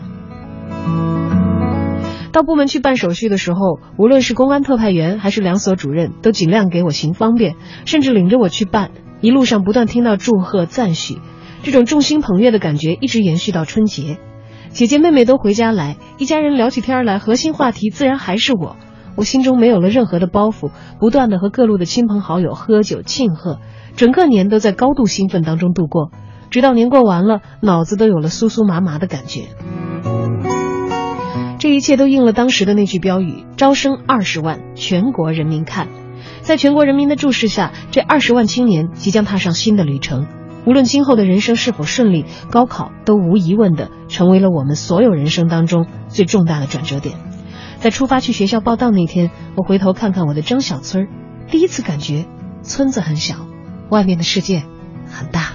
[2.31, 7.55] 到部门去办手续的时候，无论是公安特派员还是两所主任，都尽量给我行方便，
[7.85, 8.91] 甚至领着我去办。
[9.19, 11.17] 一路上不断听到祝贺赞许，
[11.63, 14.17] 这种众星捧月的感觉一直延续到春节。
[14.69, 18.75] 姐姐妹妹都回家来，一家人聊起天来，核心话题自然还是我。
[19.15, 23.59] 我心中没有了任何的包袱，不断的和各路的亲朋好友喝酒庆贺，
[23.95, 26.11] 整个年都在高度兴奋当中度过，
[26.51, 29.47] 直到年过完了，脑子都有了酥酥麻麻的感觉。
[31.57, 35.87] 这一切都应了当时的那句标语：“招生二十万，全国人民看。”
[36.41, 40.27] 在全国人民的注视下，这二十万青年即将踏上新的旅程。
[40.67, 47.15] 无论今后的人生是否顺利，高考都无疑问的成为了我们所有人生当中最重大的转折点。
[47.79, 51.07] 在出发去学校报到那天，我回头看看我的张小村
[51.49, 52.25] 第一次感觉
[52.63, 53.47] 村子很小，
[53.89, 54.63] 外面的世界
[55.09, 55.53] 很大。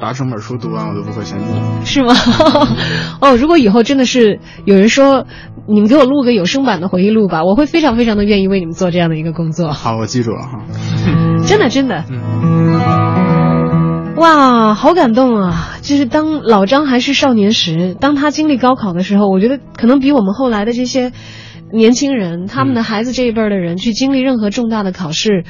[0.00, 2.14] 把整本书读完，我都不会嫌腻，是吗？
[3.20, 5.26] 哦，如果以后真的是有人说
[5.70, 9.70] 你们给我录个有声版的回忆录吧，我会非常非常的愿意为你们做这样的一个工作。
[9.70, 10.64] 好，我记住了哈。
[11.46, 12.04] 真的，真的。
[14.16, 15.76] 哇，好感动啊！
[15.82, 21.12] 就是当老张还是少年时，当他经历高考的时候，我觉得可能比我们后来的这些。
[21.72, 25.44] 年轻人，他们的孩子这一辈儿的人去经历任何重大的考试，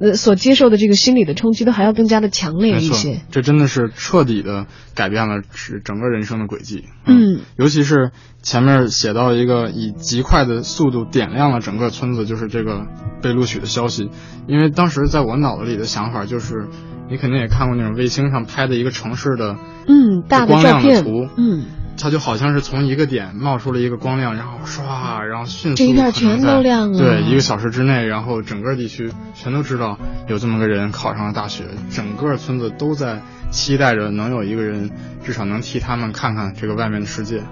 [0.00, 3.20] 呃，所接受的这个心理的冲击都还要更加的强烈一些。
[3.30, 6.84] 这真的是彻底的改变了是整个人生的轨迹。
[7.06, 8.10] 嗯，尤其是
[8.42, 12.86] 前面写到一个以极快的速度点亮了整个村子，就是这个
[13.22, 14.10] 被录取的消息。
[14.46, 16.68] 因为当时在我脑子里的想法就是，
[17.10, 19.56] 你肯定也看过那种卫星上拍的一个城市的
[19.88, 21.64] 嗯大的照片图，嗯。
[22.00, 26.98] 它就好像是从一个点冒出了一个光亮，然后唰，然后迅速这一片全都亮了。
[26.98, 33.20] 对，一个小时之内，然后整个地区全都知道有这么个人考上了大学，整个村子都在
[33.50, 34.90] 期待着能有一个人
[35.24, 37.42] 至少能替他们看看这个外面的世界。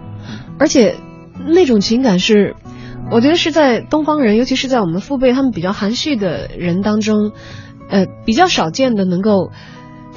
[0.58, 0.96] 而且
[1.46, 2.54] 那种情感是，
[3.10, 7.32] 我觉得是在东方人，尤其是在我们父辈他们比较含蓄的人当中，
[7.90, 9.50] 呃，比较少见的能够。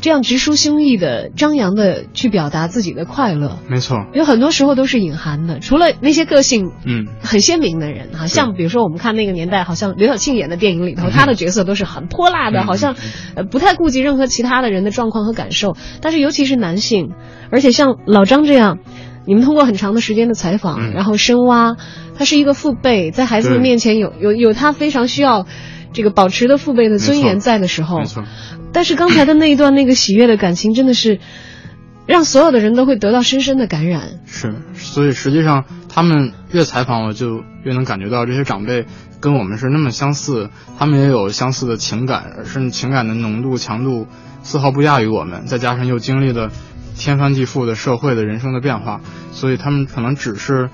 [0.01, 5.59] 这样直抒胸臆的、张扬的去表达自己的快乐，没错，有很多时候都是隐含的。
[5.59, 7.07] 除了那些个性嗯。
[7.21, 12.95] 很鲜明的人啊，像比如说我们看那个年代，好像刘晓庆演的电影里头，他的角色都是很泼辣的，好像
[13.35, 15.75] 呃不太顾及任何其他的人的状况和感受。
[16.01, 17.11] 但是尤其是男性，
[17.51, 18.79] 而且像老张这样，
[19.27, 21.75] 你们通过很长的时间的采访，然后深挖，
[22.17, 25.45] 他是一个父辈，在孩子们面前有有有他非常需要
[25.93, 27.99] 这个保持的父辈的尊严在的时候。
[27.99, 28.23] 没错。
[28.71, 31.19] 但是刚才的那一段那个喜悦的感情，真的是
[32.05, 34.19] 让所有的人都会得到深深的感染。
[34.25, 38.85] 是，所以实际上他们越采访我，就越能感觉到这些长辈
[39.19, 44.07] 跟我们是那么相似，他们也有相似的情感，甚至情感的浓度强度
[44.43, 45.45] 丝毫不亚于我们。
[45.47, 46.51] 再加上又经历了
[46.95, 50.69] 天翻地覆的社会的人生的变化，所以他们可能只是。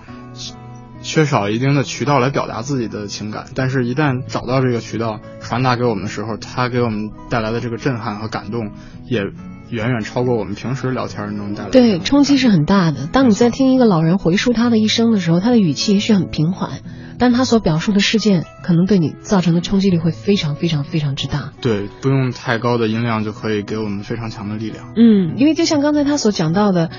[1.05, 8.71] 缺少一定的渠道来表达自己的情感，但是，一旦找到这个渠道传达给我们的时候，它给我们带来的这个震撼和感动，
[9.05, 9.21] 也
[9.69, 11.69] 远远超过我们平时聊天能带来。
[11.69, 13.05] 对，冲击是很大的。
[13.05, 16.79] 当你在听一个老人回述他的一生的时候，他的语气也许很平缓，
[17.19, 21.51] 但他所表述的事件，可能对你造成的冲击力会非常非常非常之大。
[21.61, 24.91] 对，不用太高的音量就可以给我们非常强的力量。
[24.97, 26.89] 嗯，因为就像刚才他所讲到的，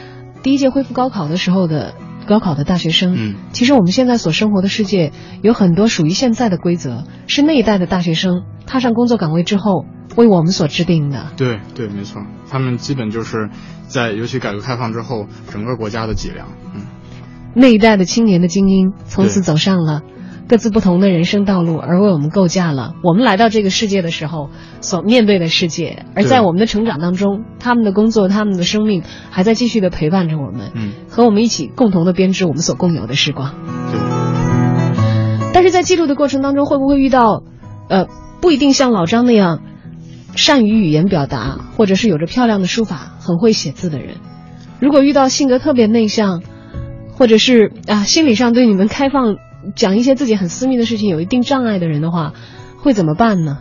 [0.45, 1.93] 第一届恢复高考的时候的。
[2.27, 11.33] 高考的大学生，嗯，其实我们现在所生活的世界有很多属于现在的规则，是那一代的大学生踏上工作岗位之后为我们所制定的。
[11.37, 13.49] 对对，没错，他们基本就是
[13.87, 16.49] 在尤其改革开放之后，整个国家的脊梁。
[16.75, 16.83] 嗯，
[17.55, 20.03] 那一代的青年的精英从此走上了。
[20.49, 26.05] 各自不同的人生道路，而为我们构架了我们来到这个世界的时候所面对的世界。
[26.15, 33.55] 而在我们的成长当中，他们的工作、他们的生命还在继续的陪伴着我们，嗯，和我们一起共同的编织我们所共有的时光。
[33.91, 34.01] 对。
[35.53, 37.43] 但是在记录的过程当中，会不会遇到，
[37.89, 38.07] 呃，
[38.41, 39.63] 不一定像老张那样
[40.37, 44.19] 善于语言表达，或者是有着漂亮的书法、很会写字的人？
[44.79, 46.41] 如果遇到性格特别内向，
[47.17, 49.39] 或者是啊心理上对你们开放。
[49.75, 52.35] 讲一些自己很私密的事情有一定障碍的人的话，
[52.79, 53.59] 会怎么办呢？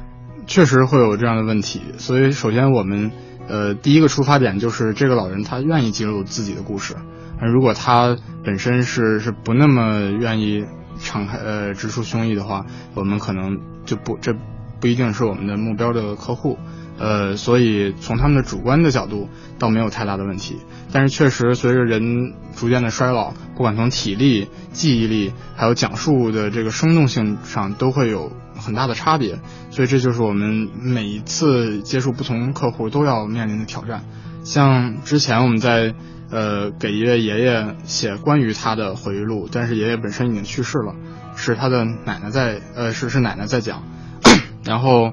[0.47, 3.11] 确实会有这样的问题，所以首先我们
[3.47, 6.95] 呃第一个出发点就是这个老人他愿意记录自己的故事，
[7.39, 10.63] 而如果他本身是是不那么愿意
[10.99, 14.35] 敞开呃直抒胸臆的话，我们可能就不这
[14.79, 16.57] 不一定是我们的目标的客户。
[16.97, 19.27] 呃，所以从他们的主观的角度
[19.59, 20.57] 倒没有太大的问题，
[20.93, 29.39] 但是确实随着人逐渐的衰老，不管从体力、记忆力，还有讲述的这个生动性上，都会有很大的差别。
[29.71, 34.03] 所以这就是我们每一次接触不同客户都要面临的挑战。
[34.45, 35.93] 像之前我们在
[36.31, 40.95] 呃给一位爷爷写关于他的回忆录，但是爷爷本身已经去世了，
[41.35, 43.83] 是他的奶奶在呃是是奶奶在讲，
[44.63, 45.11] 然后。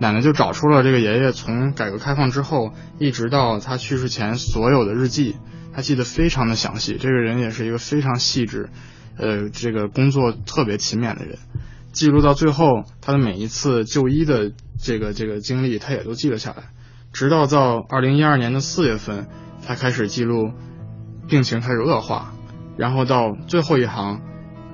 [0.00, 5.36] 奶奶就找出了这个爷爷从改革开放之后一直到他去世前所有的日记，
[5.74, 6.96] 他记得非常的详细。
[6.96, 8.70] 这个人也是一个非常细致，
[9.16, 11.38] 呃，这个工作特别勤勉的人。
[11.90, 16.64] 记录到最后，他的每一次就医的这个这个经历，他也都记了下来。
[17.12, 19.26] 直到到二零一二年的四月份，
[19.66, 20.52] 他开始记录
[21.26, 22.34] 病情开始恶化，
[22.76, 24.20] 然后到最后一行，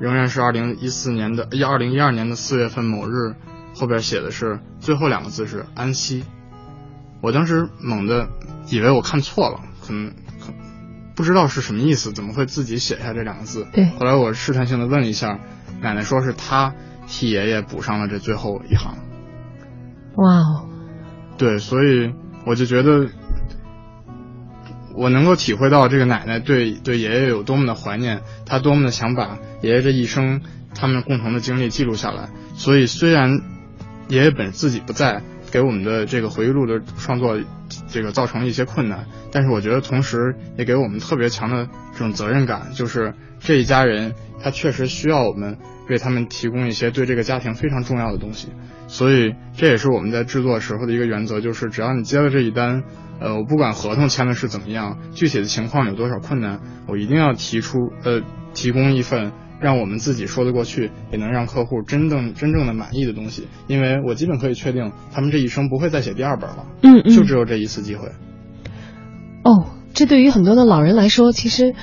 [0.01, 3.37] 仍然是二零一四年的二零一二年的四月份某日，
[3.75, 6.25] 后边写的是最后两个字是安息。
[7.20, 8.29] 我当时猛地
[8.70, 10.11] 以为我看错了，可能
[10.41, 10.53] 可
[11.14, 13.66] 不知道是什么意思，怎么会自己写下这两个字？
[13.72, 13.87] 对。
[13.99, 15.39] 后来我试探性的问了一下，
[15.81, 16.75] 奶奶说是她
[17.07, 18.97] 替爷爷补上了这最后一行。
[20.16, 20.68] 哇哦。
[21.37, 22.14] 对，所以
[22.47, 23.09] 我就觉得。
[24.97, 30.41] 我能够体会到这个奶奶对对爷爷有多么的怀念，她多么的想把爷爷这一生
[30.72, 32.31] 他们共同的经历记录下来。
[32.55, 33.41] 所以虽然
[34.09, 37.39] 爷爷本自己不在，给我们的这个回忆录的创作
[37.89, 48.49] 这个造成了一些困难，但是我觉得同时也给我们特别强的这种责任感，就是这一家人他确实需要我们为他们提供一些对这个家庭非常重要的东西。
[48.87, 52.85] 所以这也是我们在制作时候的一个原则，就是只要你接了这一单。
[53.21, 58.21] 呃，我不管合同签的是怎么样，具体的情况有多少困难，我一定要提出呃，
[58.55, 63.49] 提供一份让我们自己说得过去，也能让客户真正真正的满意的东西。
[63.67, 68.09] 因为我基本可以确定，他们这一生不会再写第二本了，嗯嗯，就只有这一次机会。
[69.43, 71.75] 哦，这对于很多的老人来说，其实。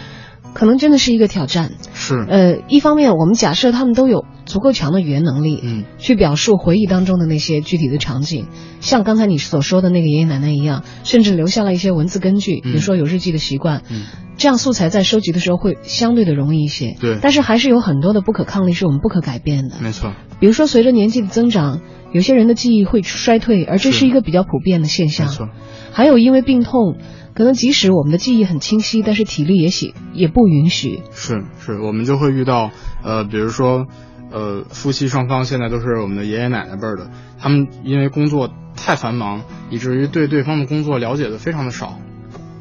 [0.54, 8.48] 可能真的是一个挑战，是呃，一方面我们假设他们都有足够强的语言能力，嗯，去表述回忆当中的那些具体的场景，
[8.80, 14.04] 像刚才你所说的那个爷爷奶奶一样，甚至留下了一些文字根据，比如说有日记的习惯，嗯，
[14.38, 21.82] 这样素材在收集的时候会相对的容易一些，对，但是还是有很多的不可抗力是我们不可改变的，没错，比如说随着年纪的增长，
[22.12, 25.50] 有些人的记忆会衰退，而这是一个比较普遍的现象，没错，
[25.92, 26.98] 还有因为病痛。
[27.34, 31.00] 可能即使我们的记忆很清晰，但是体力也许也不允许。
[31.12, 32.72] 是是，我们就会遇到，
[33.06, 33.88] 呃，比如说，
[34.32, 42.00] 呃，夫妻双方现在都是我们的爷爷奶奶辈儿的，他们因为工作太繁忙，以至于对对方的工作了解的非常的少。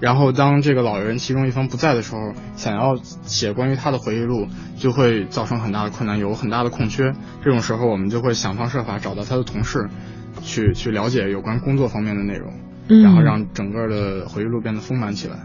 [0.01, 4.47] 然后当这个老人其中一方不在的时候，想要写关于他的回忆录，
[4.77, 7.12] 就会造成很大的困难，有很大的空缺。
[7.45, 9.89] 这种时候，我们就会想方设法找到他的同事，
[10.43, 12.53] 去去了解有关工作方面的内容。
[12.89, 15.37] 然后让整个的回忆录变得丰满起来。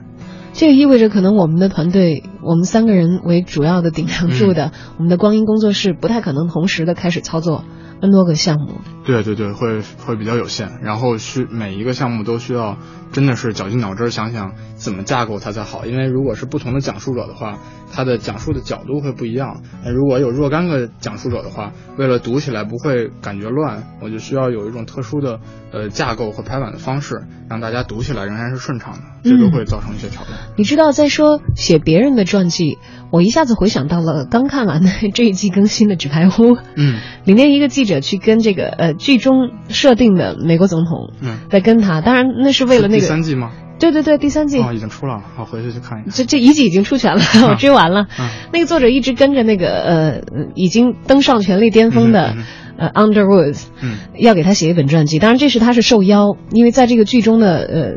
[0.57, 7.65] 这个意味着，可能我们的团队，我们三个人为主要的顶梁柱的，我们的光阴工作室不太可能同时的开始操作
[8.01, 8.81] N 多个项目。
[9.05, 10.79] 对对对，会会比较有限。
[10.81, 12.77] 然后需每一个项目都需要
[13.11, 15.85] 真的是绞尽脑汁想想怎么架构它才好。
[15.85, 17.57] 因为如果是不同的讲述者的话。
[17.93, 19.61] 他的讲述的角度会不一样。
[19.85, 25.39] 那如果有若干个讲述者的话，为了读起来不会感觉乱，我就需要有一种特殊的
[25.71, 28.99] 呃架构和排版的方式，让大家读起来仍然是顺畅的。
[29.23, 30.33] 这都会造成一些挑战。
[30.57, 32.79] 你知道，在说写别人的传记，
[33.11, 36.29] 我一下子回想到了刚看完的这一季更新的《纸牌屋》。
[36.75, 43.51] 嗯，里面一个记者去跟这个呃剧中设定的美国总统，嗯，在跟他，当然那是为了那个第三季吗？
[43.77, 46.15] 对对对，第三季哦，已经出了，我回去去看一下。
[46.15, 48.07] 这这一季已经出全了，我 追完了。
[48.53, 50.21] 那个作者一直跟着那个呃，
[50.55, 52.35] 已经登上权力巅峰的
[52.77, 55.19] 呃 Underwood，嗯，要给他写一本传记。
[55.19, 57.93] 当然，这是他是受邀，因为在这个剧中的呃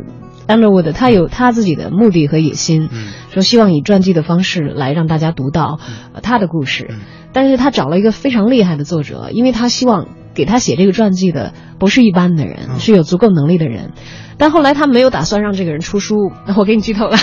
[0.49, 5.79] Underwood，他有他自己的目的和野心，嗯，说希望以传记的方式来让大家读到
[6.23, 6.89] 他的故事。
[7.35, 13.93] 但是他找了一个非常厉害的作者，因为他希望给他写这个传记的不是一般的人，是有足够能力的人。
[14.39, 17.19] 但后来他没有打算让这个人出书， 我给你剧透了，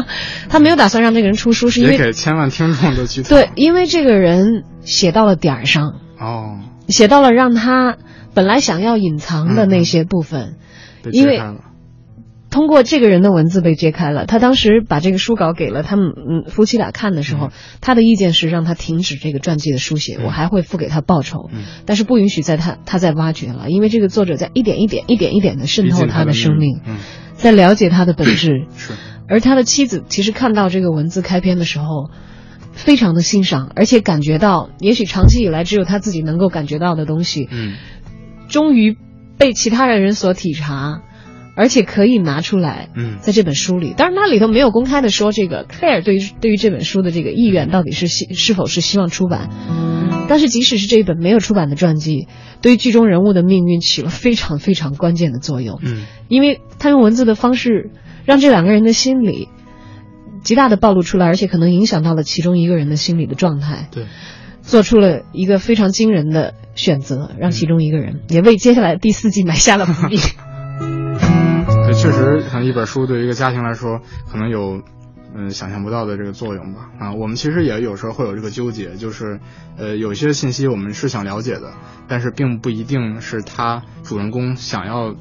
[0.48, 3.28] 他没有打算让这个人出书，是因为给千万听众都剧透。
[3.28, 7.98] 对，因为这个人写到了点儿上，哦，写到了让他
[8.32, 10.56] 本来想要隐藏的那些部分，
[11.12, 11.42] 因为。
[12.50, 21.48] 通过这个人的文字被揭开了，他当时把这个书稿给了他们嗯夫妻俩看的时候，他的意见是让他停止这个传记的书写，我还会付给他报酬，
[21.86, 26.80] 但是不允许在他他再挖掘了，因为这个作者在一点一点一点一点的渗透他的生命，
[27.34, 28.66] 在了解他的本质。
[28.76, 28.94] 是，
[29.28, 32.10] 而他的妻子其实看到这个文字开篇的时候，
[32.72, 37.74] 非常的欣赏，而且感觉到也许长期以来只有他自己能够感觉到的东西，嗯，
[38.48, 38.96] 终于
[39.38, 41.02] 被其他的人所体察。
[41.60, 49.50] 而且可以拿出来，嗯，在这本书里，当然它里头没有公开的说这个 Claire 对于对于这本书的这个意愿到底是希是否是希望出版，
[50.26, 52.28] 但是即使是这一本没有出版的传记，
[52.62, 57.90] 对于剧中人物的命运起了非常非常关键的作用，嗯，因为他用文字的方式
[58.24, 59.50] 让这两个人的心理
[60.42, 64.06] 极大的暴露出来，而且可能影响到了其中一个人的心理的状态，对，
[64.62, 70.16] 做出了一个非常惊人的选择，让其中一个人也为接下来第四季埋下了伏笔。
[71.92, 74.82] 确实，可能一本书对于一个家庭来说，可能有，
[75.34, 76.90] 嗯，想象不到的这个作用吧。
[76.98, 79.40] 啊，我们其实也有时候会有这个纠结，就是，
[79.76, 81.72] 呃，有些信息我们是想了解的，
[82.08, 85.14] 但是并不一定是他主人公想要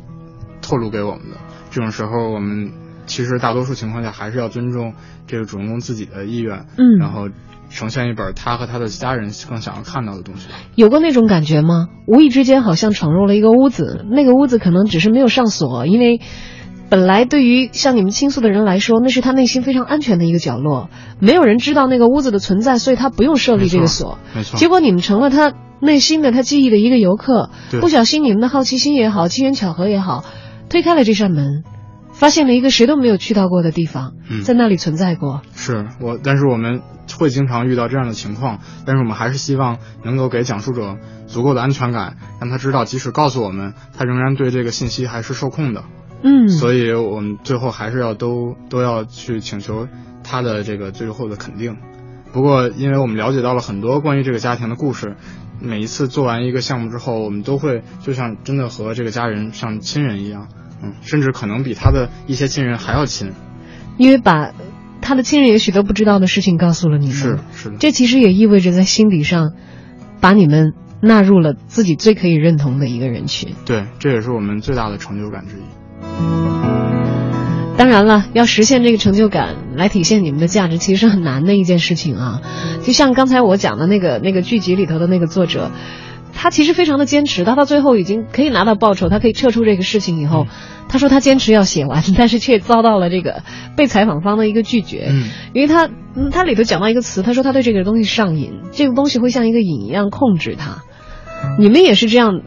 [0.62, 1.38] 透露给我们的。
[1.72, 2.72] 这种时候，我们
[3.06, 4.94] 其实大多数情况下还是要尊重
[5.28, 7.30] 这个主人公自己的意愿，嗯然后
[7.70, 10.50] 呈现一本他和他的家人更想要看到的东西。
[10.74, 11.88] 有过那种感觉吗？
[12.08, 16.20] 无意之间好像闯入了一个屋子，那个屋子可能只是没有上锁，因为
[16.90, 24.18] 本来对于向你们倾诉的人来说，那是他内心非常安全的一个角落，没有人知道那个屋子的存在，所以他不用设立这个锁。
[24.36, 30.26] 没错，结果你们成了他内心的、他记忆的一个游客，对不小心你们的好奇心也好，机缘巧合也好，
[30.68, 31.64] 推开了这扇门，
[32.12, 35.42] 发现了一个谁都没有去到过的地方，嗯在那里存在过。
[35.54, 36.82] 是我，但是我们
[37.20, 45.84] 会经常遇到这样的情况，但是我们还是希望能够给讲述者足够的安全感，让他知道，即使告诉我们，他仍然对这个信息还是受控的。
[46.22, 49.88] 嗯，所以我们最后还是要都都要去请求
[50.24, 51.78] 他的这个最后的肯定。
[52.32, 55.16] 不过，因为我们了解到了很多关于这个家庭的故事，
[55.60, 60.48] 每一次做完一个项目之后，我们都会就像真的和这个家人像亲人一样，
[60.84, 63.32] 嗯，甚至可能比他的一些亲人还要亲。
[63.98, 64.52] 因为把
[65.02, 69.54] 他的亲人也许都不知道的事情告诉了你们，是是的，这其实也意味着在心理上
[70.22, 73.56] 把你们纳入了自己最可以认同的一个人群。
[73.66, 75.64] 对，这也是我们最大的成就感之一。
[77.78, 82.42] 当然了，要实现这个成就感，来体现你们的价值，其实是很难的一件事情啊。
[82.84, 85.72] 就像刚才我讲的那个那个剧集里头的那个作者，
[86.34, 90.46] 他其实非常的坚持，他到最后已经可以拿到报酬，他可以撤出这个事情以后，
[90.90, 93.44] 他说他坚持要写完，但是却遭到了这个
[93.78, 100.84] 被采访方的一个拒绝，嗯，因为他嗯他里头讲到一个词，他说他对这个东西上瘾，这个东西会像一个瘾一样控制他。
[101.58, 102.42] 你们也是这样，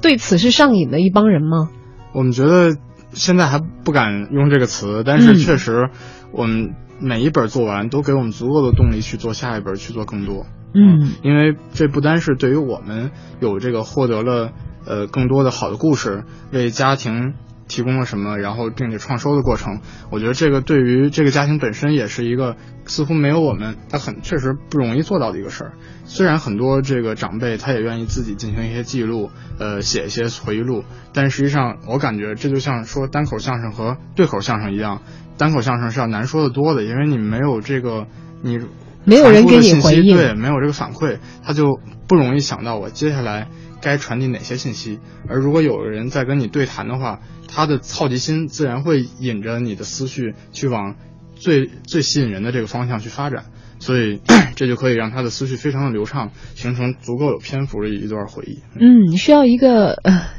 [0.00, 1.68] 对此事上瘾的一帮人吗？
[2.14, 2.76] 我们觉得
[3.18, 5.90] 现在还不敢用这个词，但嗯是确实，
[6.32, 10.46] 我们每一本做完都给我们足够的动力去做下一本，去做更多。
[10.74, 13.10] 嗯，因为这不单是对于我们
[13.40, 14.52] 有这个获得了
[14.86, 17.34] 呃更多的好的故事，为家庭
[17.68, 22.56] 提供了什么，然后并且创收的过程，我觉得这个对于这个家庭本身也是一个
[22.86, 25.72] 似乎没有我们他很确实不容易做到的一个事儿。
[26.04, 35.02] 虽然很多这个长辈他也愿意自己进行一些记录，呃，写一些回忆录，但实际上我感觉这就像说单口相声和对口相声一样，
[35.36, 38.06] 单口相声是要难说的多的，因为你没有这个
[38.42, 38.58] 你。
[39.04, 43.48] 没有人给你回应，对，没有这个反馈，他就不容易想到我接下来
[43.80, 44.98] 该传递哪些信息。
[45.28, 50.96] 而如果有人在跟你对谈的话，他的好奇心自然会引着你的思绪去往
[51.34, 53.46] 最最吸引人的这个方向去发展，
[53.78, 54.20] 所以
[54.56, 58.60] 这就可以让他的思绪非常的流畅，形成足够有篇幅的一段回忆。
[58.78, 60.37] 嗯，需要一个呃。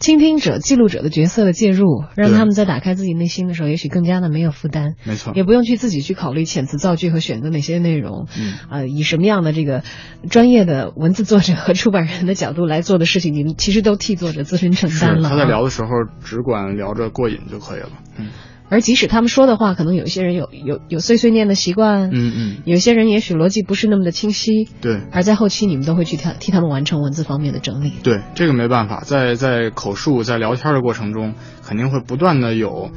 [0.00, 4.94] 倾听者、记录者的角色的介入，让他们在打开自己内心的时候，也许更加的没有负担。
[5.04, 8.26] 没错，也不用去自己去考虑遣词造句和选择哪些内容。
[8.38, 9.84] 嗯，呃，以什么样的这个
[10.30, 15.28] 专业的文字作者和出版人的角度来做的事情，你们其实都替作者自身承担了。
[15.28, 15.88] 他在聊的时候，
[16.24, 17.90] 只管聊着过瘾就可以了。
[18.18, 18.28] 嗯。
[18.70, 25.00] 而即使他们说的话，可能有一些人有有有碎碎念的习惯，嗯嗯，有些人也许逻辑不是那么的清晰，对。
[25.10, 27.92] 而在后期，你们都会去替替他们完成文字方面的整理。
[28.02, 31.34] 对，这个没办法，在在口述在聊天的过程中，
[31.66, 32.90] 肯定会不断的有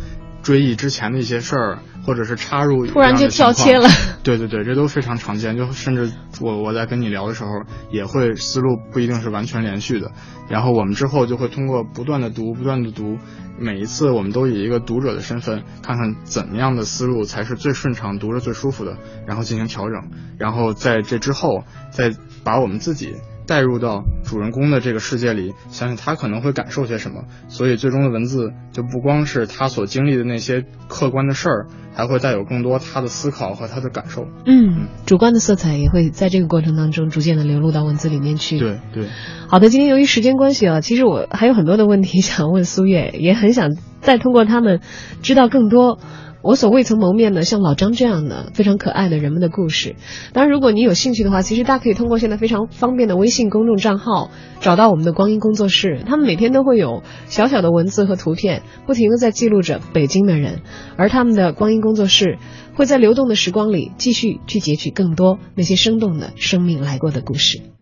[0.43, 3.87] 追忆之前的一些事儿，或者是插入突然就跳切了。
[4.23, 5.57] 对对对，这都非常常见。
[5.57, 7.49] 就甚至我我在跟你聊的时候，
[7.91, 10.11] 也会思路不一定是完全连续的。
[10.49, 13.17] 然后我们之后就会通过不断的读，不断的读。
[13.59, 18.97] 每一次我们都以一个读者的身份，看看怎么样的思路才是最顺畅、读着最舒服的，
[19.27, 22.11] 然后进行调整，然后在这之后再
[22.43, 23.13] 把我们自己
[23.45, 34.27] 带入到主人公的这个世界里，想想他可能会感受些什么，所以最终的文字就不光是他所经历的那些客观的事儿，还会带有更多他的思考和他的感受。
[34.45, 38.59] 嗯，主观的色彩也会在这个过程当中逐渐的流露到文字里面去。
[38.59, 39.07] 对对。
[39.47, 43.71] 好的，今天由于时间关系啊，其实我还有很多的问题想问苏月，也很想
[44.01, 44.79] 再通过他们
[45.21, 45.99] 知道更多
[46.43, 49.95] 我所未曾谋面的像老张这样的非常可爱的人们的故事。
[50.33, 54.29] 当然，如果你有兴趣的话，其实大家可以通过现在非常方便的微信公众账号
[54.59, 60.59] 找到我们的光阴工作室，他们每天都会有小小的文字和图片，不停的在记录着北京的人，
[60.97, 62.37] 而他们的光阴工作室
[62.75, 67.63] 会在流动的时光里继续去截取更多那些生动的生命来过的故事。